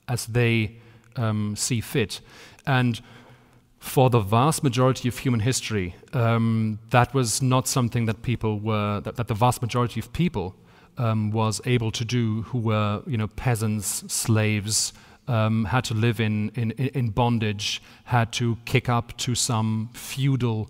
[0.08, 0.78] as they
[1.16, 2.22] um, see fit.
[2.66, 3.02] And
[3.80, 9.02] for the vast majority of human history, um, that was not something that people were,
[9.02, 10.56] that, that the vast majority of people
[10.98, 14.94] um, was able to do who were, you know, peasants, slaves,
[15.28, 20.70] um, had to live in, in, in bondage, had to kick up to some feudal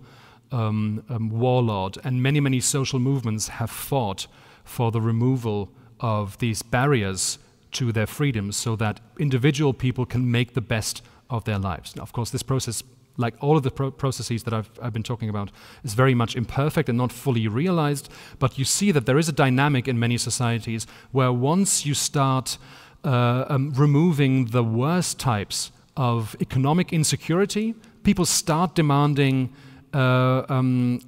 [0.52, 4.26] um, um, warlord, and many, many social movements have fought
[4.64, 7.38] for the removal of these barriers
[7.72, 11.96] to their freedoms so that individual people can make the best of their lives.
[11.96, 12.82] Now, of course, this process,
[13.16, 15.50] like all of the pro- processes that I've, I've been talking about,
[15.84, 19.32] is very much imperfect and not fully realized, but you see that there is a
[19.32, 22.58] dynamic in many societies where once you start
[23.04, 29.52] uh, um, removing the worst types of economic insecurity, people start demanding
[29.92, 31.00] uh, um,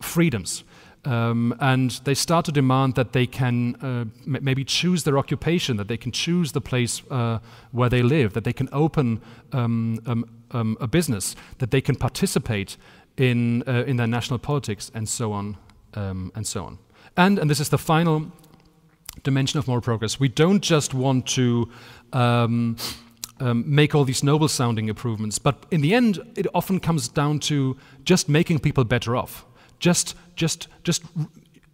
[0.00, 0.64] freedoms.
[1.04, 5.78] Um, and they start to demand that they can uh, m- maybe choose their occupation,
[5.78, 7.38] that they can choose the place uh,
[7.72, 11.96] where they live, that they can open um, um, um a business, that they can
[11.96, 12.76] participate
[13.16, 15.56] in, uh, in their national politics, and so on
[15.94, 16.78] um, and so on.
[17.16, 18.30] And, and this is the final
[19.22, 21.68] dimension of moral progress, we don't just want to
[22.12, 22.76] um,
[23.40, 25.38] make all these noble sounding improvements.
[25.38, 29.44] But in the end, it often comes down to just making people better off,
[29.80, 31.02] just, just, just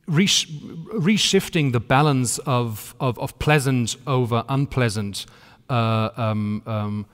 [0.07, 5.27] resh- reshifting the balance of, of, of, pleasant over unpleasant
[5.69, 7.07] uh, um, um,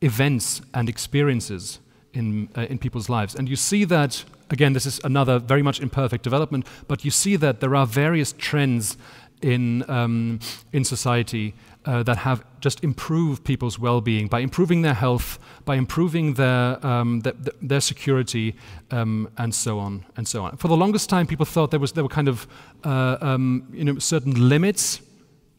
[0.00, 1.80] events and experiences
[2.14, 3.34] in, uh, in people's lives.
[3.34, 7.36] And you see that, again, this is another very much imperfect development, but you see
[7.36, 8.96] that there are various trends
[9.40, 10.38] in, um,
[10.72, 16.34] in society uh, that have just improved people's well-being by improving their health, by improving
[16.34, 18.54] their um, their, their, security,
[18.90, 20.56] um, and so on and so on.
[20.56, 22.46] For the longest time, people thought there was there were kind of
[22.84, 25.00] uh, um, you know certain limits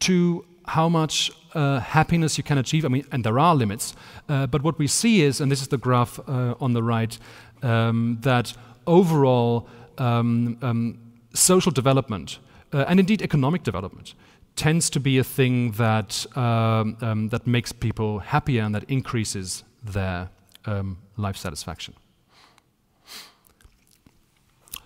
[0.00, 2.84] to how much uh, happiness you can achieve.
[2.84, 3.94] I mean, and there are limits.
[4.28, 7.18] Uh, but what we see is, and this is the graph uh, on the right,
[7.62, 8.54] um, that
[8.86, 10.98] overall um, um,
[11.34, 12.38] social development
[12.72, 14.14] uh, and indeed economic development
[14.56, 19.64] tends to be a thing that um, um, that makes people happier and that increases
[19.82, 20.30] their
[20.66, 21.94] um, life satisfaction.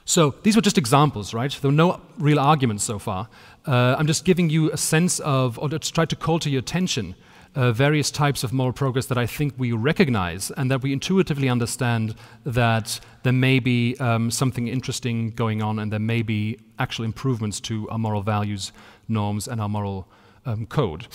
[0.04, 1.52] So these were just examples, right?
[1.60, 3.28] There were no real arguments so far.
[3.66, 6.60] Uh, I'm just giving you a sense of, or to try to call to your
[6.60, 7.14] attention
[7.54, 11.48] uh, various types of moral progress that I think we recognize and that we intuitively
[11.48, 17.04] understand that there may be um, something interesting going on and there may be actual
[17.04, 18.72] improvements to our moral values,
[19.08, 20.08] norms, and our moral
[20.46, 21.06] um, code.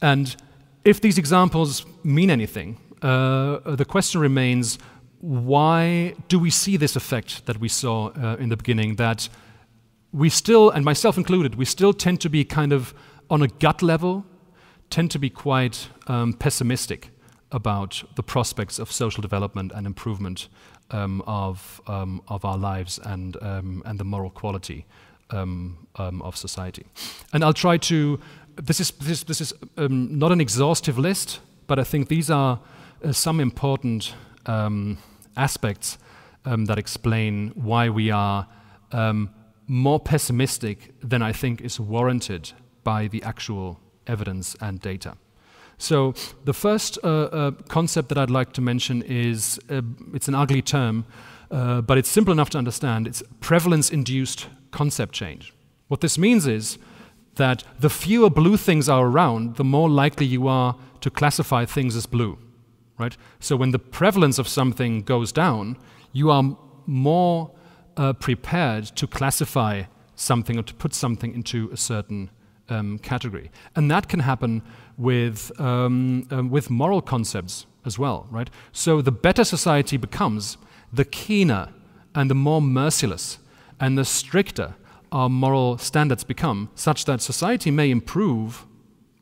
[0.00, 0.36] And
[0.84, 4.78] if these examples mean anything, uh, the question remains
[5.20, 9.28] why do we see this effect that we saw uh, in the beginning that
[10.12, 12.94] we still, and myself included, we still tend to be kind of
[13.28, 14.24] on a gut level
[14.90, 17.10] tend to be quite um, pessimistic
[17.52, 20.48] about the prospects of social development and improvement
[20.90, 24.86] um, of, um, of our lives and, um, and the moral quality
[25.30, 26.86] um, um, of society.
[27.32, 28.18] And I'll try to,
[28.56, 32.60] this is, this, this is not an exhaustive list, but I think these are
[33.04, 34.14] uh, some important
[35.36, 35.98] aspects
[36.44, 38.46] that explain why we are
[39.68, 45.16] more pessimistic than I think is warranted by the actual evidence and data.
[45.76, 46.14] So
[46.44, 49.82] the first uh, uh, concept that I'd like to mention is uh,
[50.14, 51.04] it's an ugly term,
[51.50, 53.06] uh, but it's simple enough to understand.
[53.06, 55.52] It's prevalence-induced concept change.
[55.88, 56.78] What this means is
[57.36, 61.96] that the fewer blue things are around, the more likely you are to classify things
[61.96, 62.38] as blue,
[62.98, 63.16] right?
[63.40, 65.76] So when the prevalence of something goes down,
[66.12, 67.50] you are more
[67.96, 72.30] uh, prepared to classify something or to put something into a certain
[72.68, 73.50] um, category.
[73.76, 74.62] And that can happen
[74.96, 78.50] with, um, um, with moral concepts as well, right?
[78.72, 80.58] So the better society becomes,
[80.92, 81.68] the keener
[82.14, 83.38] and the more merciless
[83.80, 84.74] and the stricter
[85.10, 88.66] our moral standards become, such that society may improve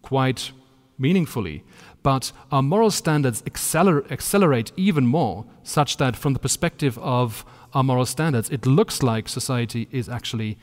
[0.02, 0.52] quite
[0.98, 1.62] meaningfully,
[2.02, 7.82] but our moral standards acceler accelerate even more, such that from the perspective of our
[7.82, 10.56] moral standards, it looks like society is actually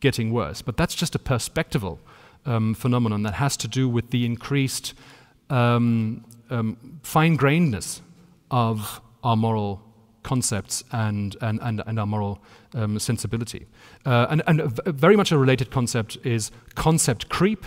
[0.00, 0.62] getting worse.
[0.62, 1.98] But that's just a perspectival
[2.44, 4.94] um, phenomenon that has to do with the increased
[5.50, 8.00] um, um, fine grainedness
[8.50, 9.82] of our moral
[10.22, 12.42] concepts and, and, and, and our moral
[12.76, 13.66] um, sensibility.
[14.04, 17.66] Uh, and, and very much a related concept is concept creep.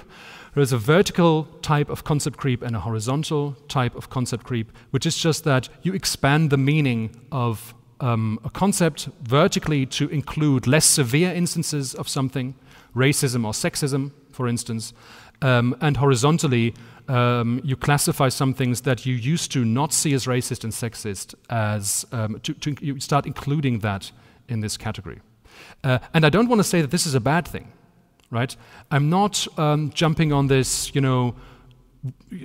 [0.55, 5.05] There's a vertical type of concept creep and a horizontal type of concept creep, which
[5.05, 10.85] is just that you expand the meaning of um, a concept vertically to include less
[10.85, 12.55] severe instances of something,
[12.95, 14.93] racism or sexism, for instance,
[15.41, 16.73] um, and horizontally,
[17.07, 21.33] um, you classify some things that you used to not see as racist and sexist
[21.49, 24.11] as um, to, to, you start including that
[24.49, 25.19] in this category.
[25.83, 27.71] Uh, and I don't want to say that this is a bad thing,
[28.31, 28.55] right?
[28.91, 31.35] I'm not um, jumping on this, you know,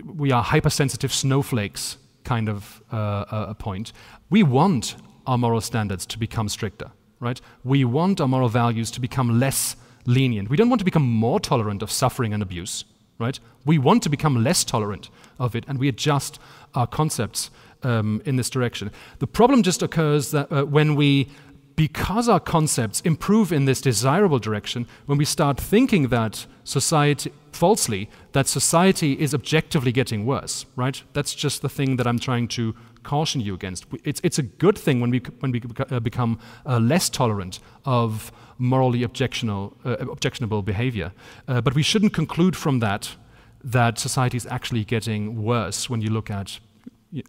[0.04, 3.92] we are hypersensitive snowflakes kind of uh, a point.
[4.30, 6.90] We want our moral standards to become stricter,
[7.20, 7.40] right?
[7.62, 10.48] We want our moral values to become less lenient.
[10.48, 12.84] We don't want to become more tolerant of suffering and abuse,
[13.18, 13.38] right?
[13.64, 16.38] We want to become less tolerant of it, and we adjust
[16.74, 17.50] our concepts
[17.82, 18.90] um, in this direction.
[19.18, 21.28] The problem just occurs that uh, when we,
[21.76, 28.08] because our concepts improve in this desirable direction, when we start thinking that society, falsely,
[28.32, 31.02] that society is objectively getting worse, right?
[31.12, 33.86] That's just the thing that I'm trying to caution you against.
[34.04, 38.32] It's, it's a good thing when we, when we uh, become uh, less tolerant of
[38.58, 41.12] morally objectionable, uh, objectionable behavior.
[41.48, 43.16] Uh, but we shouldn't conclude from that
[43.62, 46.60] that society is actually getting worse when you look at,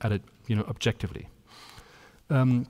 [0.02, 1.28] at it you know, objectively.
[2.30, 2.68] Um,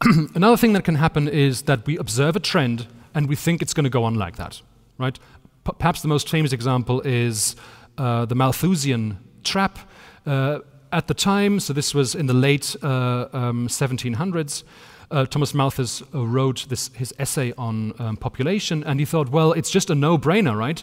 [0.34, 3.74] another thing that can happen is that we observe a trend and we think it's
[3.74, 4.60] going to go on like that,
[4.98, 5.18] right?
[5.64, 7.56] P perhaps the most famous example is
[7.98, 9.78] uh, the Malthusian trap.
[10.26, 10.58] Uh,
[10.92, 14.64] at the time, so this was in the late uh, um, 1700s,
[15.10, 19.52] uh, Thomas Malthus uh, wrote this, his essay on um, population, and he thought, well,
[19.52, 20.82] it's just a no-brainer, right?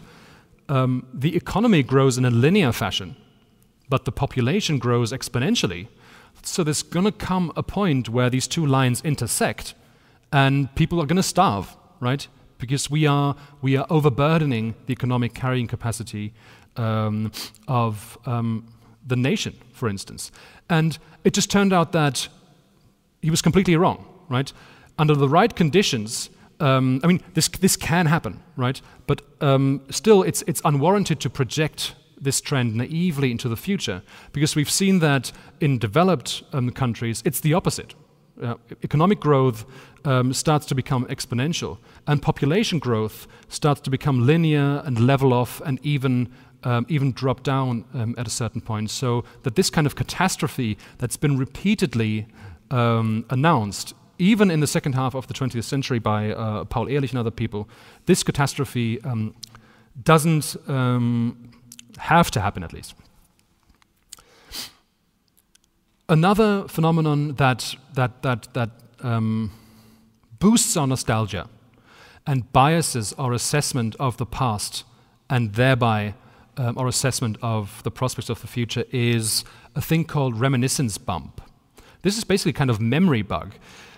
[0.68, 3.16] Um, the economy grows in a linear fashion,
[3.88, 5.88] but the population grows exponentially.
[6.46, 9.74] So there's going to come a point where these two lines intersect
[10.32, 12.26] and people are going to starve, right?
[12.58, 16.34] Because we are, we are overburdening the economic carrying capacity
[16.76, 17.32] um,
[17.66, 18.66] of um,
[19.06, 20.30] the nation, for instance.
[20.68, 22.28] And it just turned out that
[23.22, 24.52] he was completely wrong, right?
[24.98, 26.30] Under the right conditions,
[26.60, 28.80] um, I mean, this, this can happen, right?
[29.06, 34.02] But um, still, it's, it's unwarranted to project this trend naively into the future
[34.32, 37.94] because we've seen that in developed um, countries, it's the opposite.
[38.42, 39.64] Uh, economic growth
[40.04, 45.60] um, starts to become exponential, and population growth starts to become linear and level off
[45.64, 46.28] and even
[46.64, 48.90] um, even drop down um, at a certain point.
[48.90, 52.26] So that this kind of catastrophe that's been repeatedly
[52.70, 57.10] um, announced, even in the second half of the 20th century by uh, Paul Ehrlich
[57.10, 57.68] and other people,
[58.06, 59.34] this catastrophe um,
[60.02, 61.50] doesn't um,
[61.98, 62.94] have to happen at least.
[66.08, 68.70] Another phenomenon that, that, that, that
[69.02, 69.50] um,
[70.38, 71.48] boosts our nostalgia
[72.26, 74.84] and biases our assessment of the past
[75.30, 76.14] and thereby
[76.56, 81.40] um, our assessment of the prospects of the future is a thing called reminiscence bump.
[82.02, 83.54] This is basically kind of memory bug,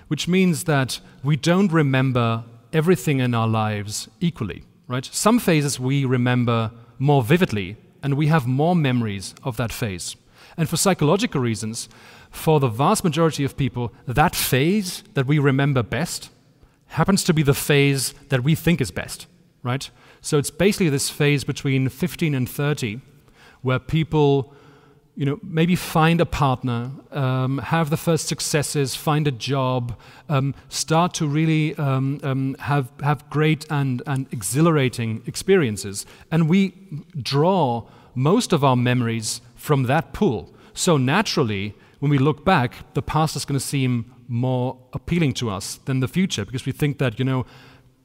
[0.08, 5.04] which means that we don't remember everything in our lives equally, right?
[5.04, 7.76] Some phases we remember more vividly,
[8.06, 10.14] and we have more memories of that phase.
[10.56, 11.88] And for psychological reasons,
[12.30, 16.30] for the vast majority of people, that phase that we remember best
[16.86, 19.26] happens to be the phase that we think is best,
[19.64, 19.90] right?
[20.20, 23.00] So it's basically this phase between 15 and 30
[23.62, 24.54] where people
[25.16, 29.98] you know, maybe find a partner, um, have the first successes, find a job,
[30.28, 36.06] um, start to really um, um, have, have great and, and exhilarating experiences.
[36.30, 36.74] And we
[37.20, 40.52] draw most of our memories from that pool.
[40.74, 45.50] So naturally, when we look back, the past is going to seem more appealing to
[45.50, 47.46] us than the future because we think that, you know,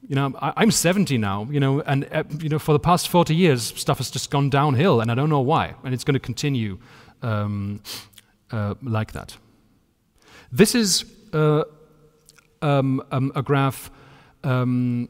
[0.08, 3.08] you know, I, am 70 now, you know, and uh, you know, for the past
[3.08, 6.14] 40 years, stuff has just gone downhill, and I don't know why, and it's going
[6.14, 6.78] to continue
[7.22, 7.80] um,
[8.50, 9.36] uh, like that.
[10.50, 11.62] This is uh,
[12.60, 13.90] um, um, a graph
[14.42, 15.08] um,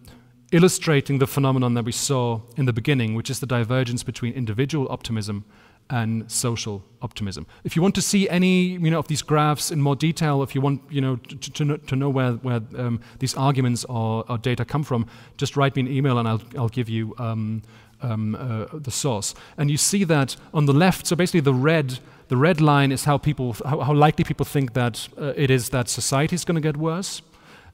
[0.52, 4.86] illustrating the phenomenon that we saw in the beginning, which is the divergence between individual
[4.90, 5.44] optimism
[5.90, 7.46] and social optimism.
[7.64, 10.54] If you want to see any you know, of these graphs in more detail, if
[10.54, 14.24] you want you know, to, to, know, to know where, where um, these arguments or,
[14.28, 17.62] or, data come from, just write me an email and I'll, I'll give you um,
[18.00, 19.34] um, uh, the source.
[19.58, 21.98] And you see that on the left, so basically the red,
[22.28, 25.70] the red line is how, people, how, how likely people think that uh, it is
[25.70, 27.22] that society is going to get worse.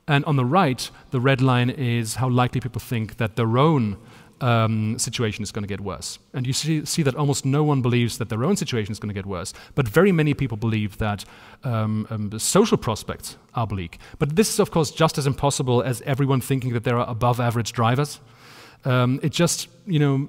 [0.09, 3.99] And on the right, the red line is how likely people think that their own
[4.41, 6.19] um, situation is going to get worse.
[6.33, 9.09] And you see, see, that almost no one believes that their own situation is going
[9.09, 11.25] to get worse, but very many people believe that
[11.65, 13.99] um, um, social prospects are bleak.
[14.19, 17.41] But this is, of course, just as impossible as everyone thinking that there are above
[17.41, 18.21] average drivers.
[18.85, 20.29] Um, it just, you know,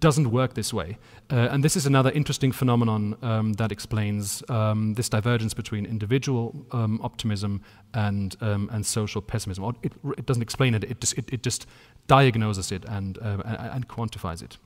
[0.00, 0.98] doesn't work this way.
[1.30, 6.66] Uh, and this is another interesting phenomenon um, that explains um, this divergence between individual
[6.72, 7.62] um, optimism
[7.94, 9.64] and, um, and social pessimism.
[9.64, 11.66] Or it, it, doesn't explain it, it just, it, it just
[12.08, 14.58] diagnoses it and, uh, and, quantifies it.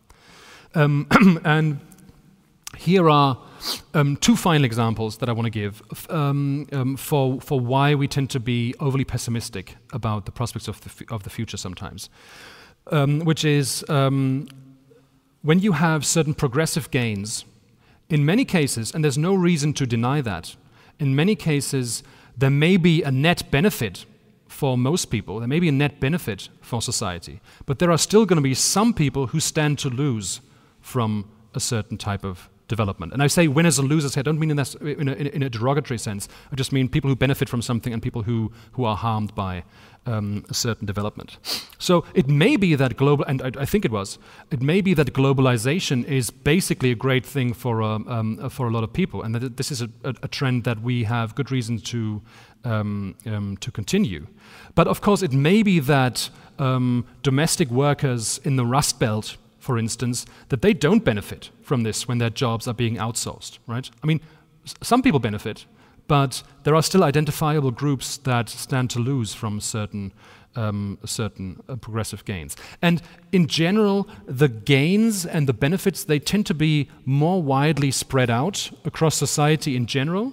[0.75, 1.07] Um,
[1.45, 1.81] and
[2.79, 3.39] here are
[3.93, 5.83] um, two final examples that I want to give
[6.99, 11.25] for, for why we tend to be overly pessimistic about the prospects of the, of
[11.25, 12.09] the future sometimes.
[12.91, 13.85] which is
[15.43, 17.45] when you have certain progressive gains,
[18.09, 20.57] in many cases, and there's no reason to deny that,
[20.99, 22.03] in many cases,
[22.37, 24.05] there may be a net benefit
[24.49, 28.27] for most people, there may be a net benefit for society, but there are still
[28.27, 30.41] going to be some people who stand to lose
[30.81, 33.13] from a certain type of development.
[33.13, 35.51] And I say winners and losers here, I don't mean in, in, a, in, a,
[35.51, 36.29] derogatory sense.
[36.53, 39.65] I just mean people who benefit from something and people who, who are harmed by
[40.07, 41.39] um, a certain development.
[41.79, 44.19] So it may be that global, and I, I, think it was,
[44.51, 48.71] it may be that globalization is basically a great thing for, um, um, for a
[48.71, 51.51] lot of people, and that this is a, a, a trend that we have good
[51.51, 52.23] reason to,
[52.65, 54.27] um, um, to continue.
[54.75, 56.31] But of course, it may be that
[57.23, 62.19] domestic workers in the Rust Belt for instance, that they don't benefit from this when
[62.19, 63.89] their jobs are being outsourced, right?
[64.03, 64.21] I mean,
[64.83, 65.67] some people benefit,
[66.11, 70.13] but there are still identifiable groups that stand to lose from certain
[70.57, 72.57] um, certain uh, progressive gains.
[72.83, 73.01] And
[73.31, 78.73] in general, the gains and the benefits they tend to be more widely spread out
[78.85, 80.33] across society in general,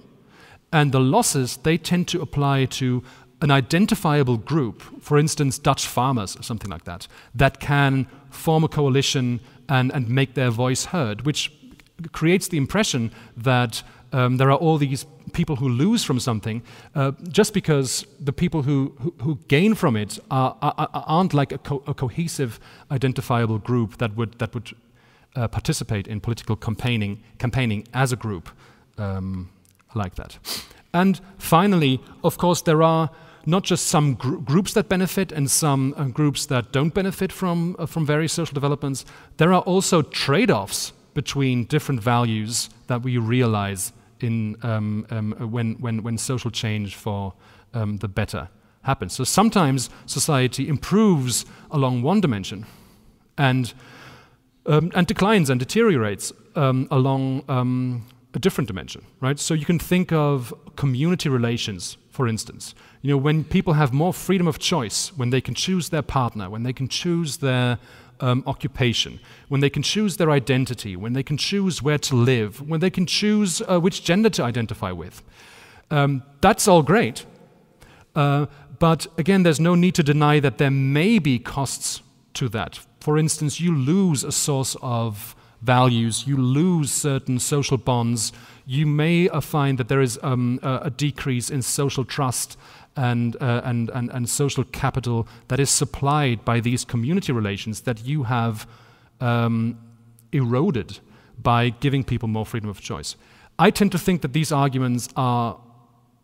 [0.72, 3.04] and the losses they tend to apply to
[3.40, 7.06] an identifiable group, for instance, Dutch farmers or something like that,
[7.36, 11.52] that can form a coalition and, and make their voice heard, which
[12.10, 16.62] creates the impression that um, there are all these people who lose from something
[16.94, 21.52] uh, just because the people who, who, who gain from it are, are, aren't like
[21.52, 22.58] a, co- a, cohesive,
[22.90, 24.74] identifiable group that would, that would
[25.36, 28.48] uh, participate in political campaigning, campaigning as a group
[28.98, 29.48] um,
[29.94, 30.38] like that.
[30.92, 33.10] And finally, of course, there are
[33.46, 37.76] not just some gr- groups that benefit and some uh, groups that don't benefit from,
[37.78, 39.04] uh, from various social developments.
[39.36, 43.92] There are also trade offs between different values that we realize
[44.22, 47.34] in, um, um, when, when, when social change for
[47.74, 48.48] um, the better
[48.82, 49.12] happens.
[49.12, 52.66] So sometimes society improves along one dimension
[53.36, 53.72] and,
[54.66, 57.44] um, and declines and deteriorates um, along
[58.34, 59.38] a different dimension, right?
[59.38, 62.74] So you can think of community relations, for instance.
[63.02, 66.50] You know, when people have more freedom of choice, when they can choose their partner,
[66.50, 67.78] when they can choose their
[68.20, 72.60] um, occupation, when they can choose their identity, when they can choose where to live,
[72.68, 75.22] when they can choose uh, which gender to identify with.
[75.90, 77.24] Um, that's all great.
[78.14, 78.46] Uh,
[78.78, 82.02] but again, there's no need to deny that there may be costs
[82.34, 82.80] to that.
[83.00, 88.32] For instance, you lose a source of values, you lose certain social bonds,
[88.66, 92.56] you may uh, find that there is um, a, a, decrease in social trust
[92.96, 98.04] and, uh, and, and, and social capital that is supplied by these community relations that
[98.04, 98.66] you have
[99.20, 99.78] um,
[100.32, 100.98] eroded
[101.40, 103.16] by giving people more freedom of choice.
[103.58, 105.58] I tend to think that these arguments are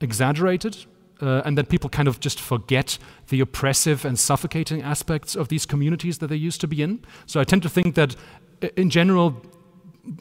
[0.01, 0.87] exaggerated
[1.21, 2.99] uh, and that people kind of just forget
[3.29, 7.01] the oppressive and suffocating aspects of these communities that they used to be in.
[7.27, 8.17] So I tend to think that
[8.77, 9.43] in general,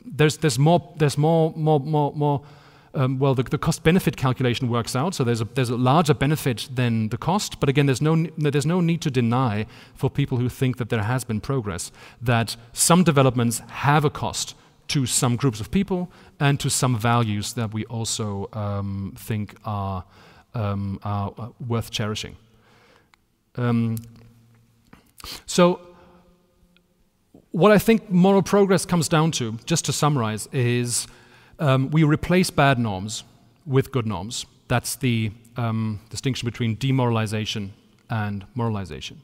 [0.06, 2.44] there's, there's more, there's more, more, more, more
[2.96, 6.14] um, well, the, the cost benefit calculation works out, so there's a, there's a larger
[6.14, 7.60] benefit than the cost.
[7.60, 9.66] But again, there's no, there's no need to deny
[9.96, 11.91] for people who think that there has been progress
[12.22, 14.56] that some developments have a cost
[14.89, 20.04] to some groups of people and to some values that we also um, think are,
[20.54, 22.36] um, are uh, worth cherishing.
[23.56, 23.98] Um,
[25.46, 25.80] so,
[27.52, 31.08] what I think moral progress comes down to, just to summarize, is
[31.64, 33.24] um, we replace bad norms
[33.66, 34.45] with good norms.
[34.68, 37.74] That's the um, distinction between demoralization
[38.09, 39.22] and moralization.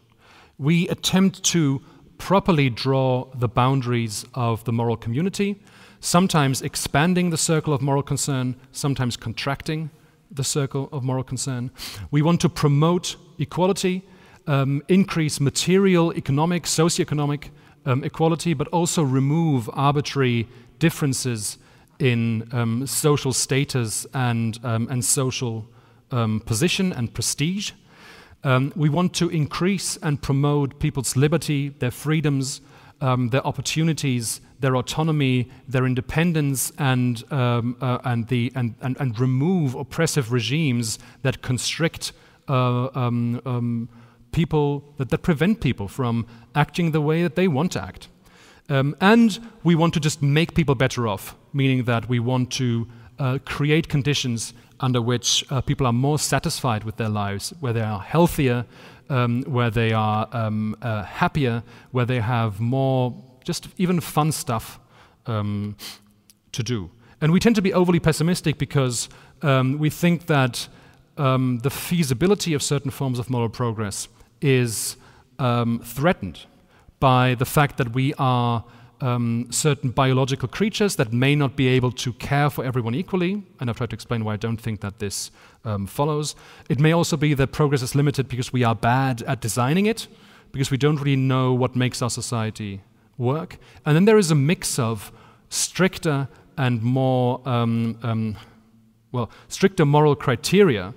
[0.57, 1.81] We attempt to
[2.17, 5.61] properly draw the boundaries of the moral community,
[5.99, 9.89] sometimes expanding the circle of moral concern, sometimes contracting
[10.31, 11.71] the circle of moral concern.
[12.09, 14.03] We want to promote equality,
[14.47, 17.49] um, increase material, economic, socioeconomic
[17.85, 21.57] um, equality, but also remove arbitrary differences
[21.99, 25.67] in um, social status and, um, and social
[26.11, 27.71] um, position and prestige.
[28.43, 32.61] Um, we want to increase and promote people's liberty, their freedoms,
[33.01, 39.19] um, their opportunities, their autonomy, their independence, and, um, uh, and, the, and, and, and,
[39.19, 42.11] remove oppressive regimes that constrict
[42.47, 43.09] uh,
[44.31, 46.25] people, that, that prevent people from
[46.55, 48.07] acting the way that they want to act.
[48.69, 52.87] Um, and we want to just make people better off, meaning that we want to
[53.17, 57.81] uh, create conditions under which uh, people are more satisfied with their lives, where they
[57.81, 58.65] are healthier,
[59.09, 63.13] um, where they are um, uh, happier, where they have more
[63.43, 64.79] just even fun stuff
[65.25, 65.75] um,
[66.51, 66.91] to do.
[67.19, 69.09] And we tend to be overly pessimistic because
[69.41, 70.67] um, we think that
[71.17, 74.07] um, the feasibility of certain forms of moral progress
[74.41, 74.95] is
[75.83, 76.45] threatened
[76.99, 78.63] by the fact that we are
[79.01, 83.69] um, certain biological creatures that may not be able to care for everyone equally, and
[83.69, 85.31] I've tried to explain why I don't think that this
[85.63, 86.35] um, follows.
[86.69, 90.07] It may also be that progress is limited because we are bad at designing it,
[90.51, 92.81] because we don't really know what makes our society
[93.17, 93.57] work.
[93.85, 95.11] And then there is a mix of
[95.49, 96.27] stricter
[96.57, 98.35] and more, um, um
[99.11, 100.93] well, stricter moral criteria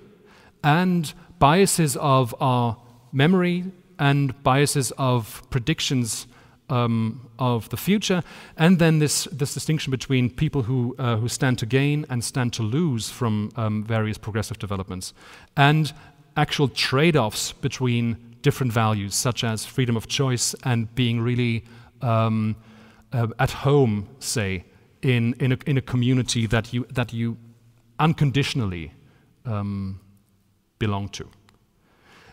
[0.63, 2.77] and biases of our
[3.11, 3.65] memory,
[4.03, 6.27] and biases of predictions
[6.69, 8.21] um, of the future,
[8.57, 12.51] and then this, this distinction between people who, uh, who stand to gain and stand
[12.51, 15.13] to lose from um, various progressive developments,
[15.55, 15.93] and
[16.35, 21.63] actual trade offs between different values, such as freedom of choice and being really
[22.01, 22.57] um,
[23.13, 24.65] uh, at home, say,
[25.01, 27.37] in, in, a, in a community that you, that you
[27.99, 28.91] unconditionally
[29.45, 30.01] um,
[30.77, 31.25] belong to.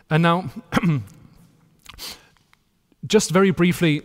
[0.09, 0.49] And now,
[3.05, 4.03] just very briefly,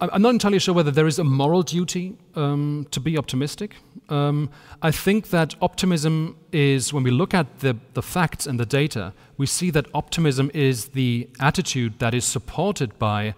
[0.00, 3.74] I'm not entirely sure whether there is a moral duty um, to be optimistic.
[4.08, 4.48] Um,
[4.80, 9.12] I think that optimism is, when we look at the, the facts and the data,
[9.36, 13.34] we see that optimism is the attitude that is supported by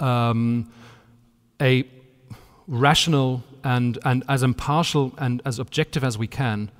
[0.00, 0.72] um,
[1.60, 1.84] a
[2.66, 6.70] rational and, and as impartial and as objective as we can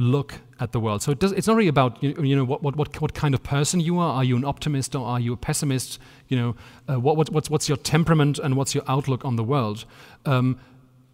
[0.00, 1.02] look at the world.
[1.02, 3.42] So it does, it's not really about you, know what, what, what, what kind of
[3.42, 4.14] person you are.
[4.14, 6.00] Are you an optimist or are you a pessimist?
[6.28, 6.56] You know
[6.88, 9.84] uh, what, what, what's, what's your temperament and what's your outlook on the world?
[10.24, 10.58] Um,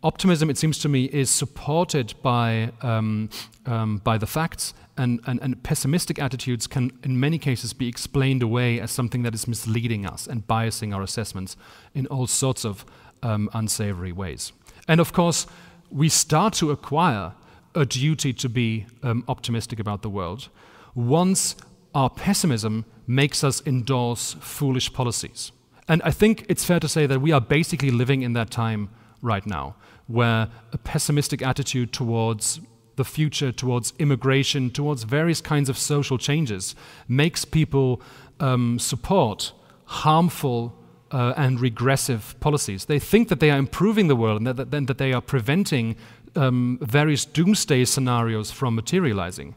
[0.02, 3.28] optimism, it seems to me, is supported by um,
[3.66, 8.42] um, by the facts, and, and, and pessimistic attitudes can, in many cases, be explained
[8.42, 11.56] away as something that is misleading us and biasing our assessments
[11.92, 12.84] in all sorts of
[13.24, 14.52] um, unsavory ways.
[14.86, 15.46] And of course,
[15.90, 17.32] we start to acquire
[17.76, 20.48] a duty to be um, optimistic about the world
[20.94, 21.54] once
[21.94, 25.52] our pessimism makes us endorse foolish policies.
[25.88, 28.88] And I think it's fair to say that we are basically living in that time
[29.22, 32.60] right now, where a pessimistic attitude towards
[32.96, 36.74] the future, towards immigration, towards various kinds of social changes,
[37.06, 38.00] makes people
[38.40, 39.52] um, support
[39.84, 40.74] harmful
[41.12, 42.86] uh, and regressive policies.
[42.86, 45.96] They think that they are improving the world and that, that, that they are preventing
[46.36, 49.54] um, various doomsday scenarios from materializing.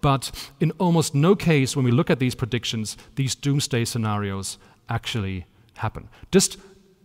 [0.00, 0.30] But
[0.60, 4.58] in almost no case, when we look at these predictions, these doomsday scenarios
[4.88, 6.08] actually happen.
[6.30, 6.58] Just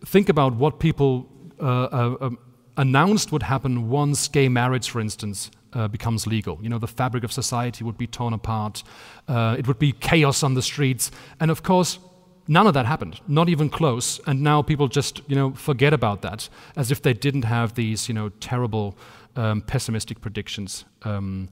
[0.05, 1.29] think about what people
[1.61, 2.39] uh, uh, um,
[2.75, 6.57] announced would happen once gay marriage, for instance, uh, becomes legal.
[6.61, 8.83] You know, the fabric of society would be torn apart,
[9.27, 11.99] uh, it would be chaos on the streets, and of course,
[12.47, 14.19] None of that happened, not even close.
[14.25, 18.07] And now people just, you know, forget about that as if they didn't have these,
[18.07, 18.97] you know, terrible
[19.37, 21.49] um, pessimistic predictions um,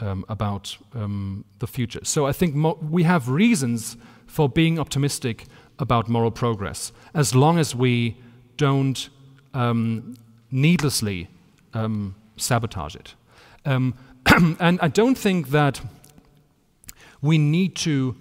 [0.00, 2.00] um, about um, the future.
[2.02, 5.46] So I think we have reasons for being optimistic
[5.78, 8.16] about moral progress, as long as we
[8.56, 9.08] don't
[9.54, 10.16] um,
[10.50, 11.28] needlessly
[12.38, 13.14] sabotage it.
[13.64, 15.80] and I don't think that
[17.20, 18.16] we need to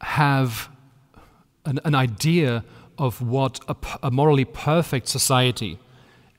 [0.00, 0.68] have
[1.64, 2.64] an, an idea
[2.98, 5.78] of what a, a, morally perfect society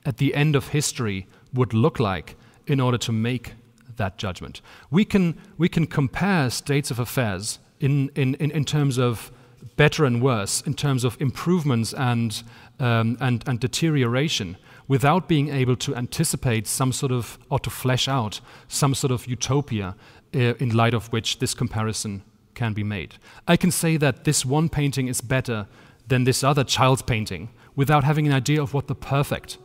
[0.04, 2.36] at the end of history would look like
[2.66, 3.54] in order to make
[3.96, 4.60] that judgment.
[4.90, 9.30] We can, we can compare states of affairs in, in, in, in terms of
[9.76, 12.42] better and worse, in terms of improvements and,
[12.80, 18.08] um, and, and deterioration, without being able to anticipate some sort of, or to flesh
[18.08, 19.94] out some sort of utopia
[20.34, 22.22] uh, in light of which this comparison
[22.54, 23.14] can be made.
[23.46, 25.66] I can say that this one painting is better
[26.08, 29.58] than this other child's painting without having an idea of what the perfect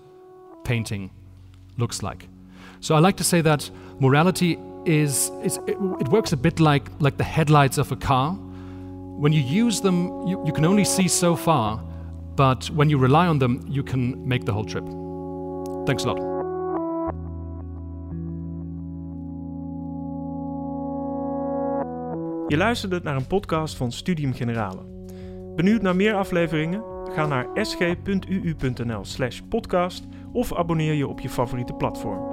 [0.64, 1.11] painting
[1.78, 2.28] looks like.
[2.80, 7.18] So I like to say that morality is, it, it, works a bit like, like
[7.18, 8.34] the headlights of a car.
[8.34, 11.80] When you use them, you, you can only see so far,
[12.36, 14.84] but when you rely on them, you can make the whole trip.
[15.86, 16.18] Thanks a lot.
[22.47, 24.80] Je luisterde naar een podcast van Studium Generale.
[25.55, 26.84] Benieuwd naar meer afleveringen?
[27.14, 30.03] Ga naar sg.uu.nl/podcast
[30.34, 32.33] of abonneer je op je favoriete platform.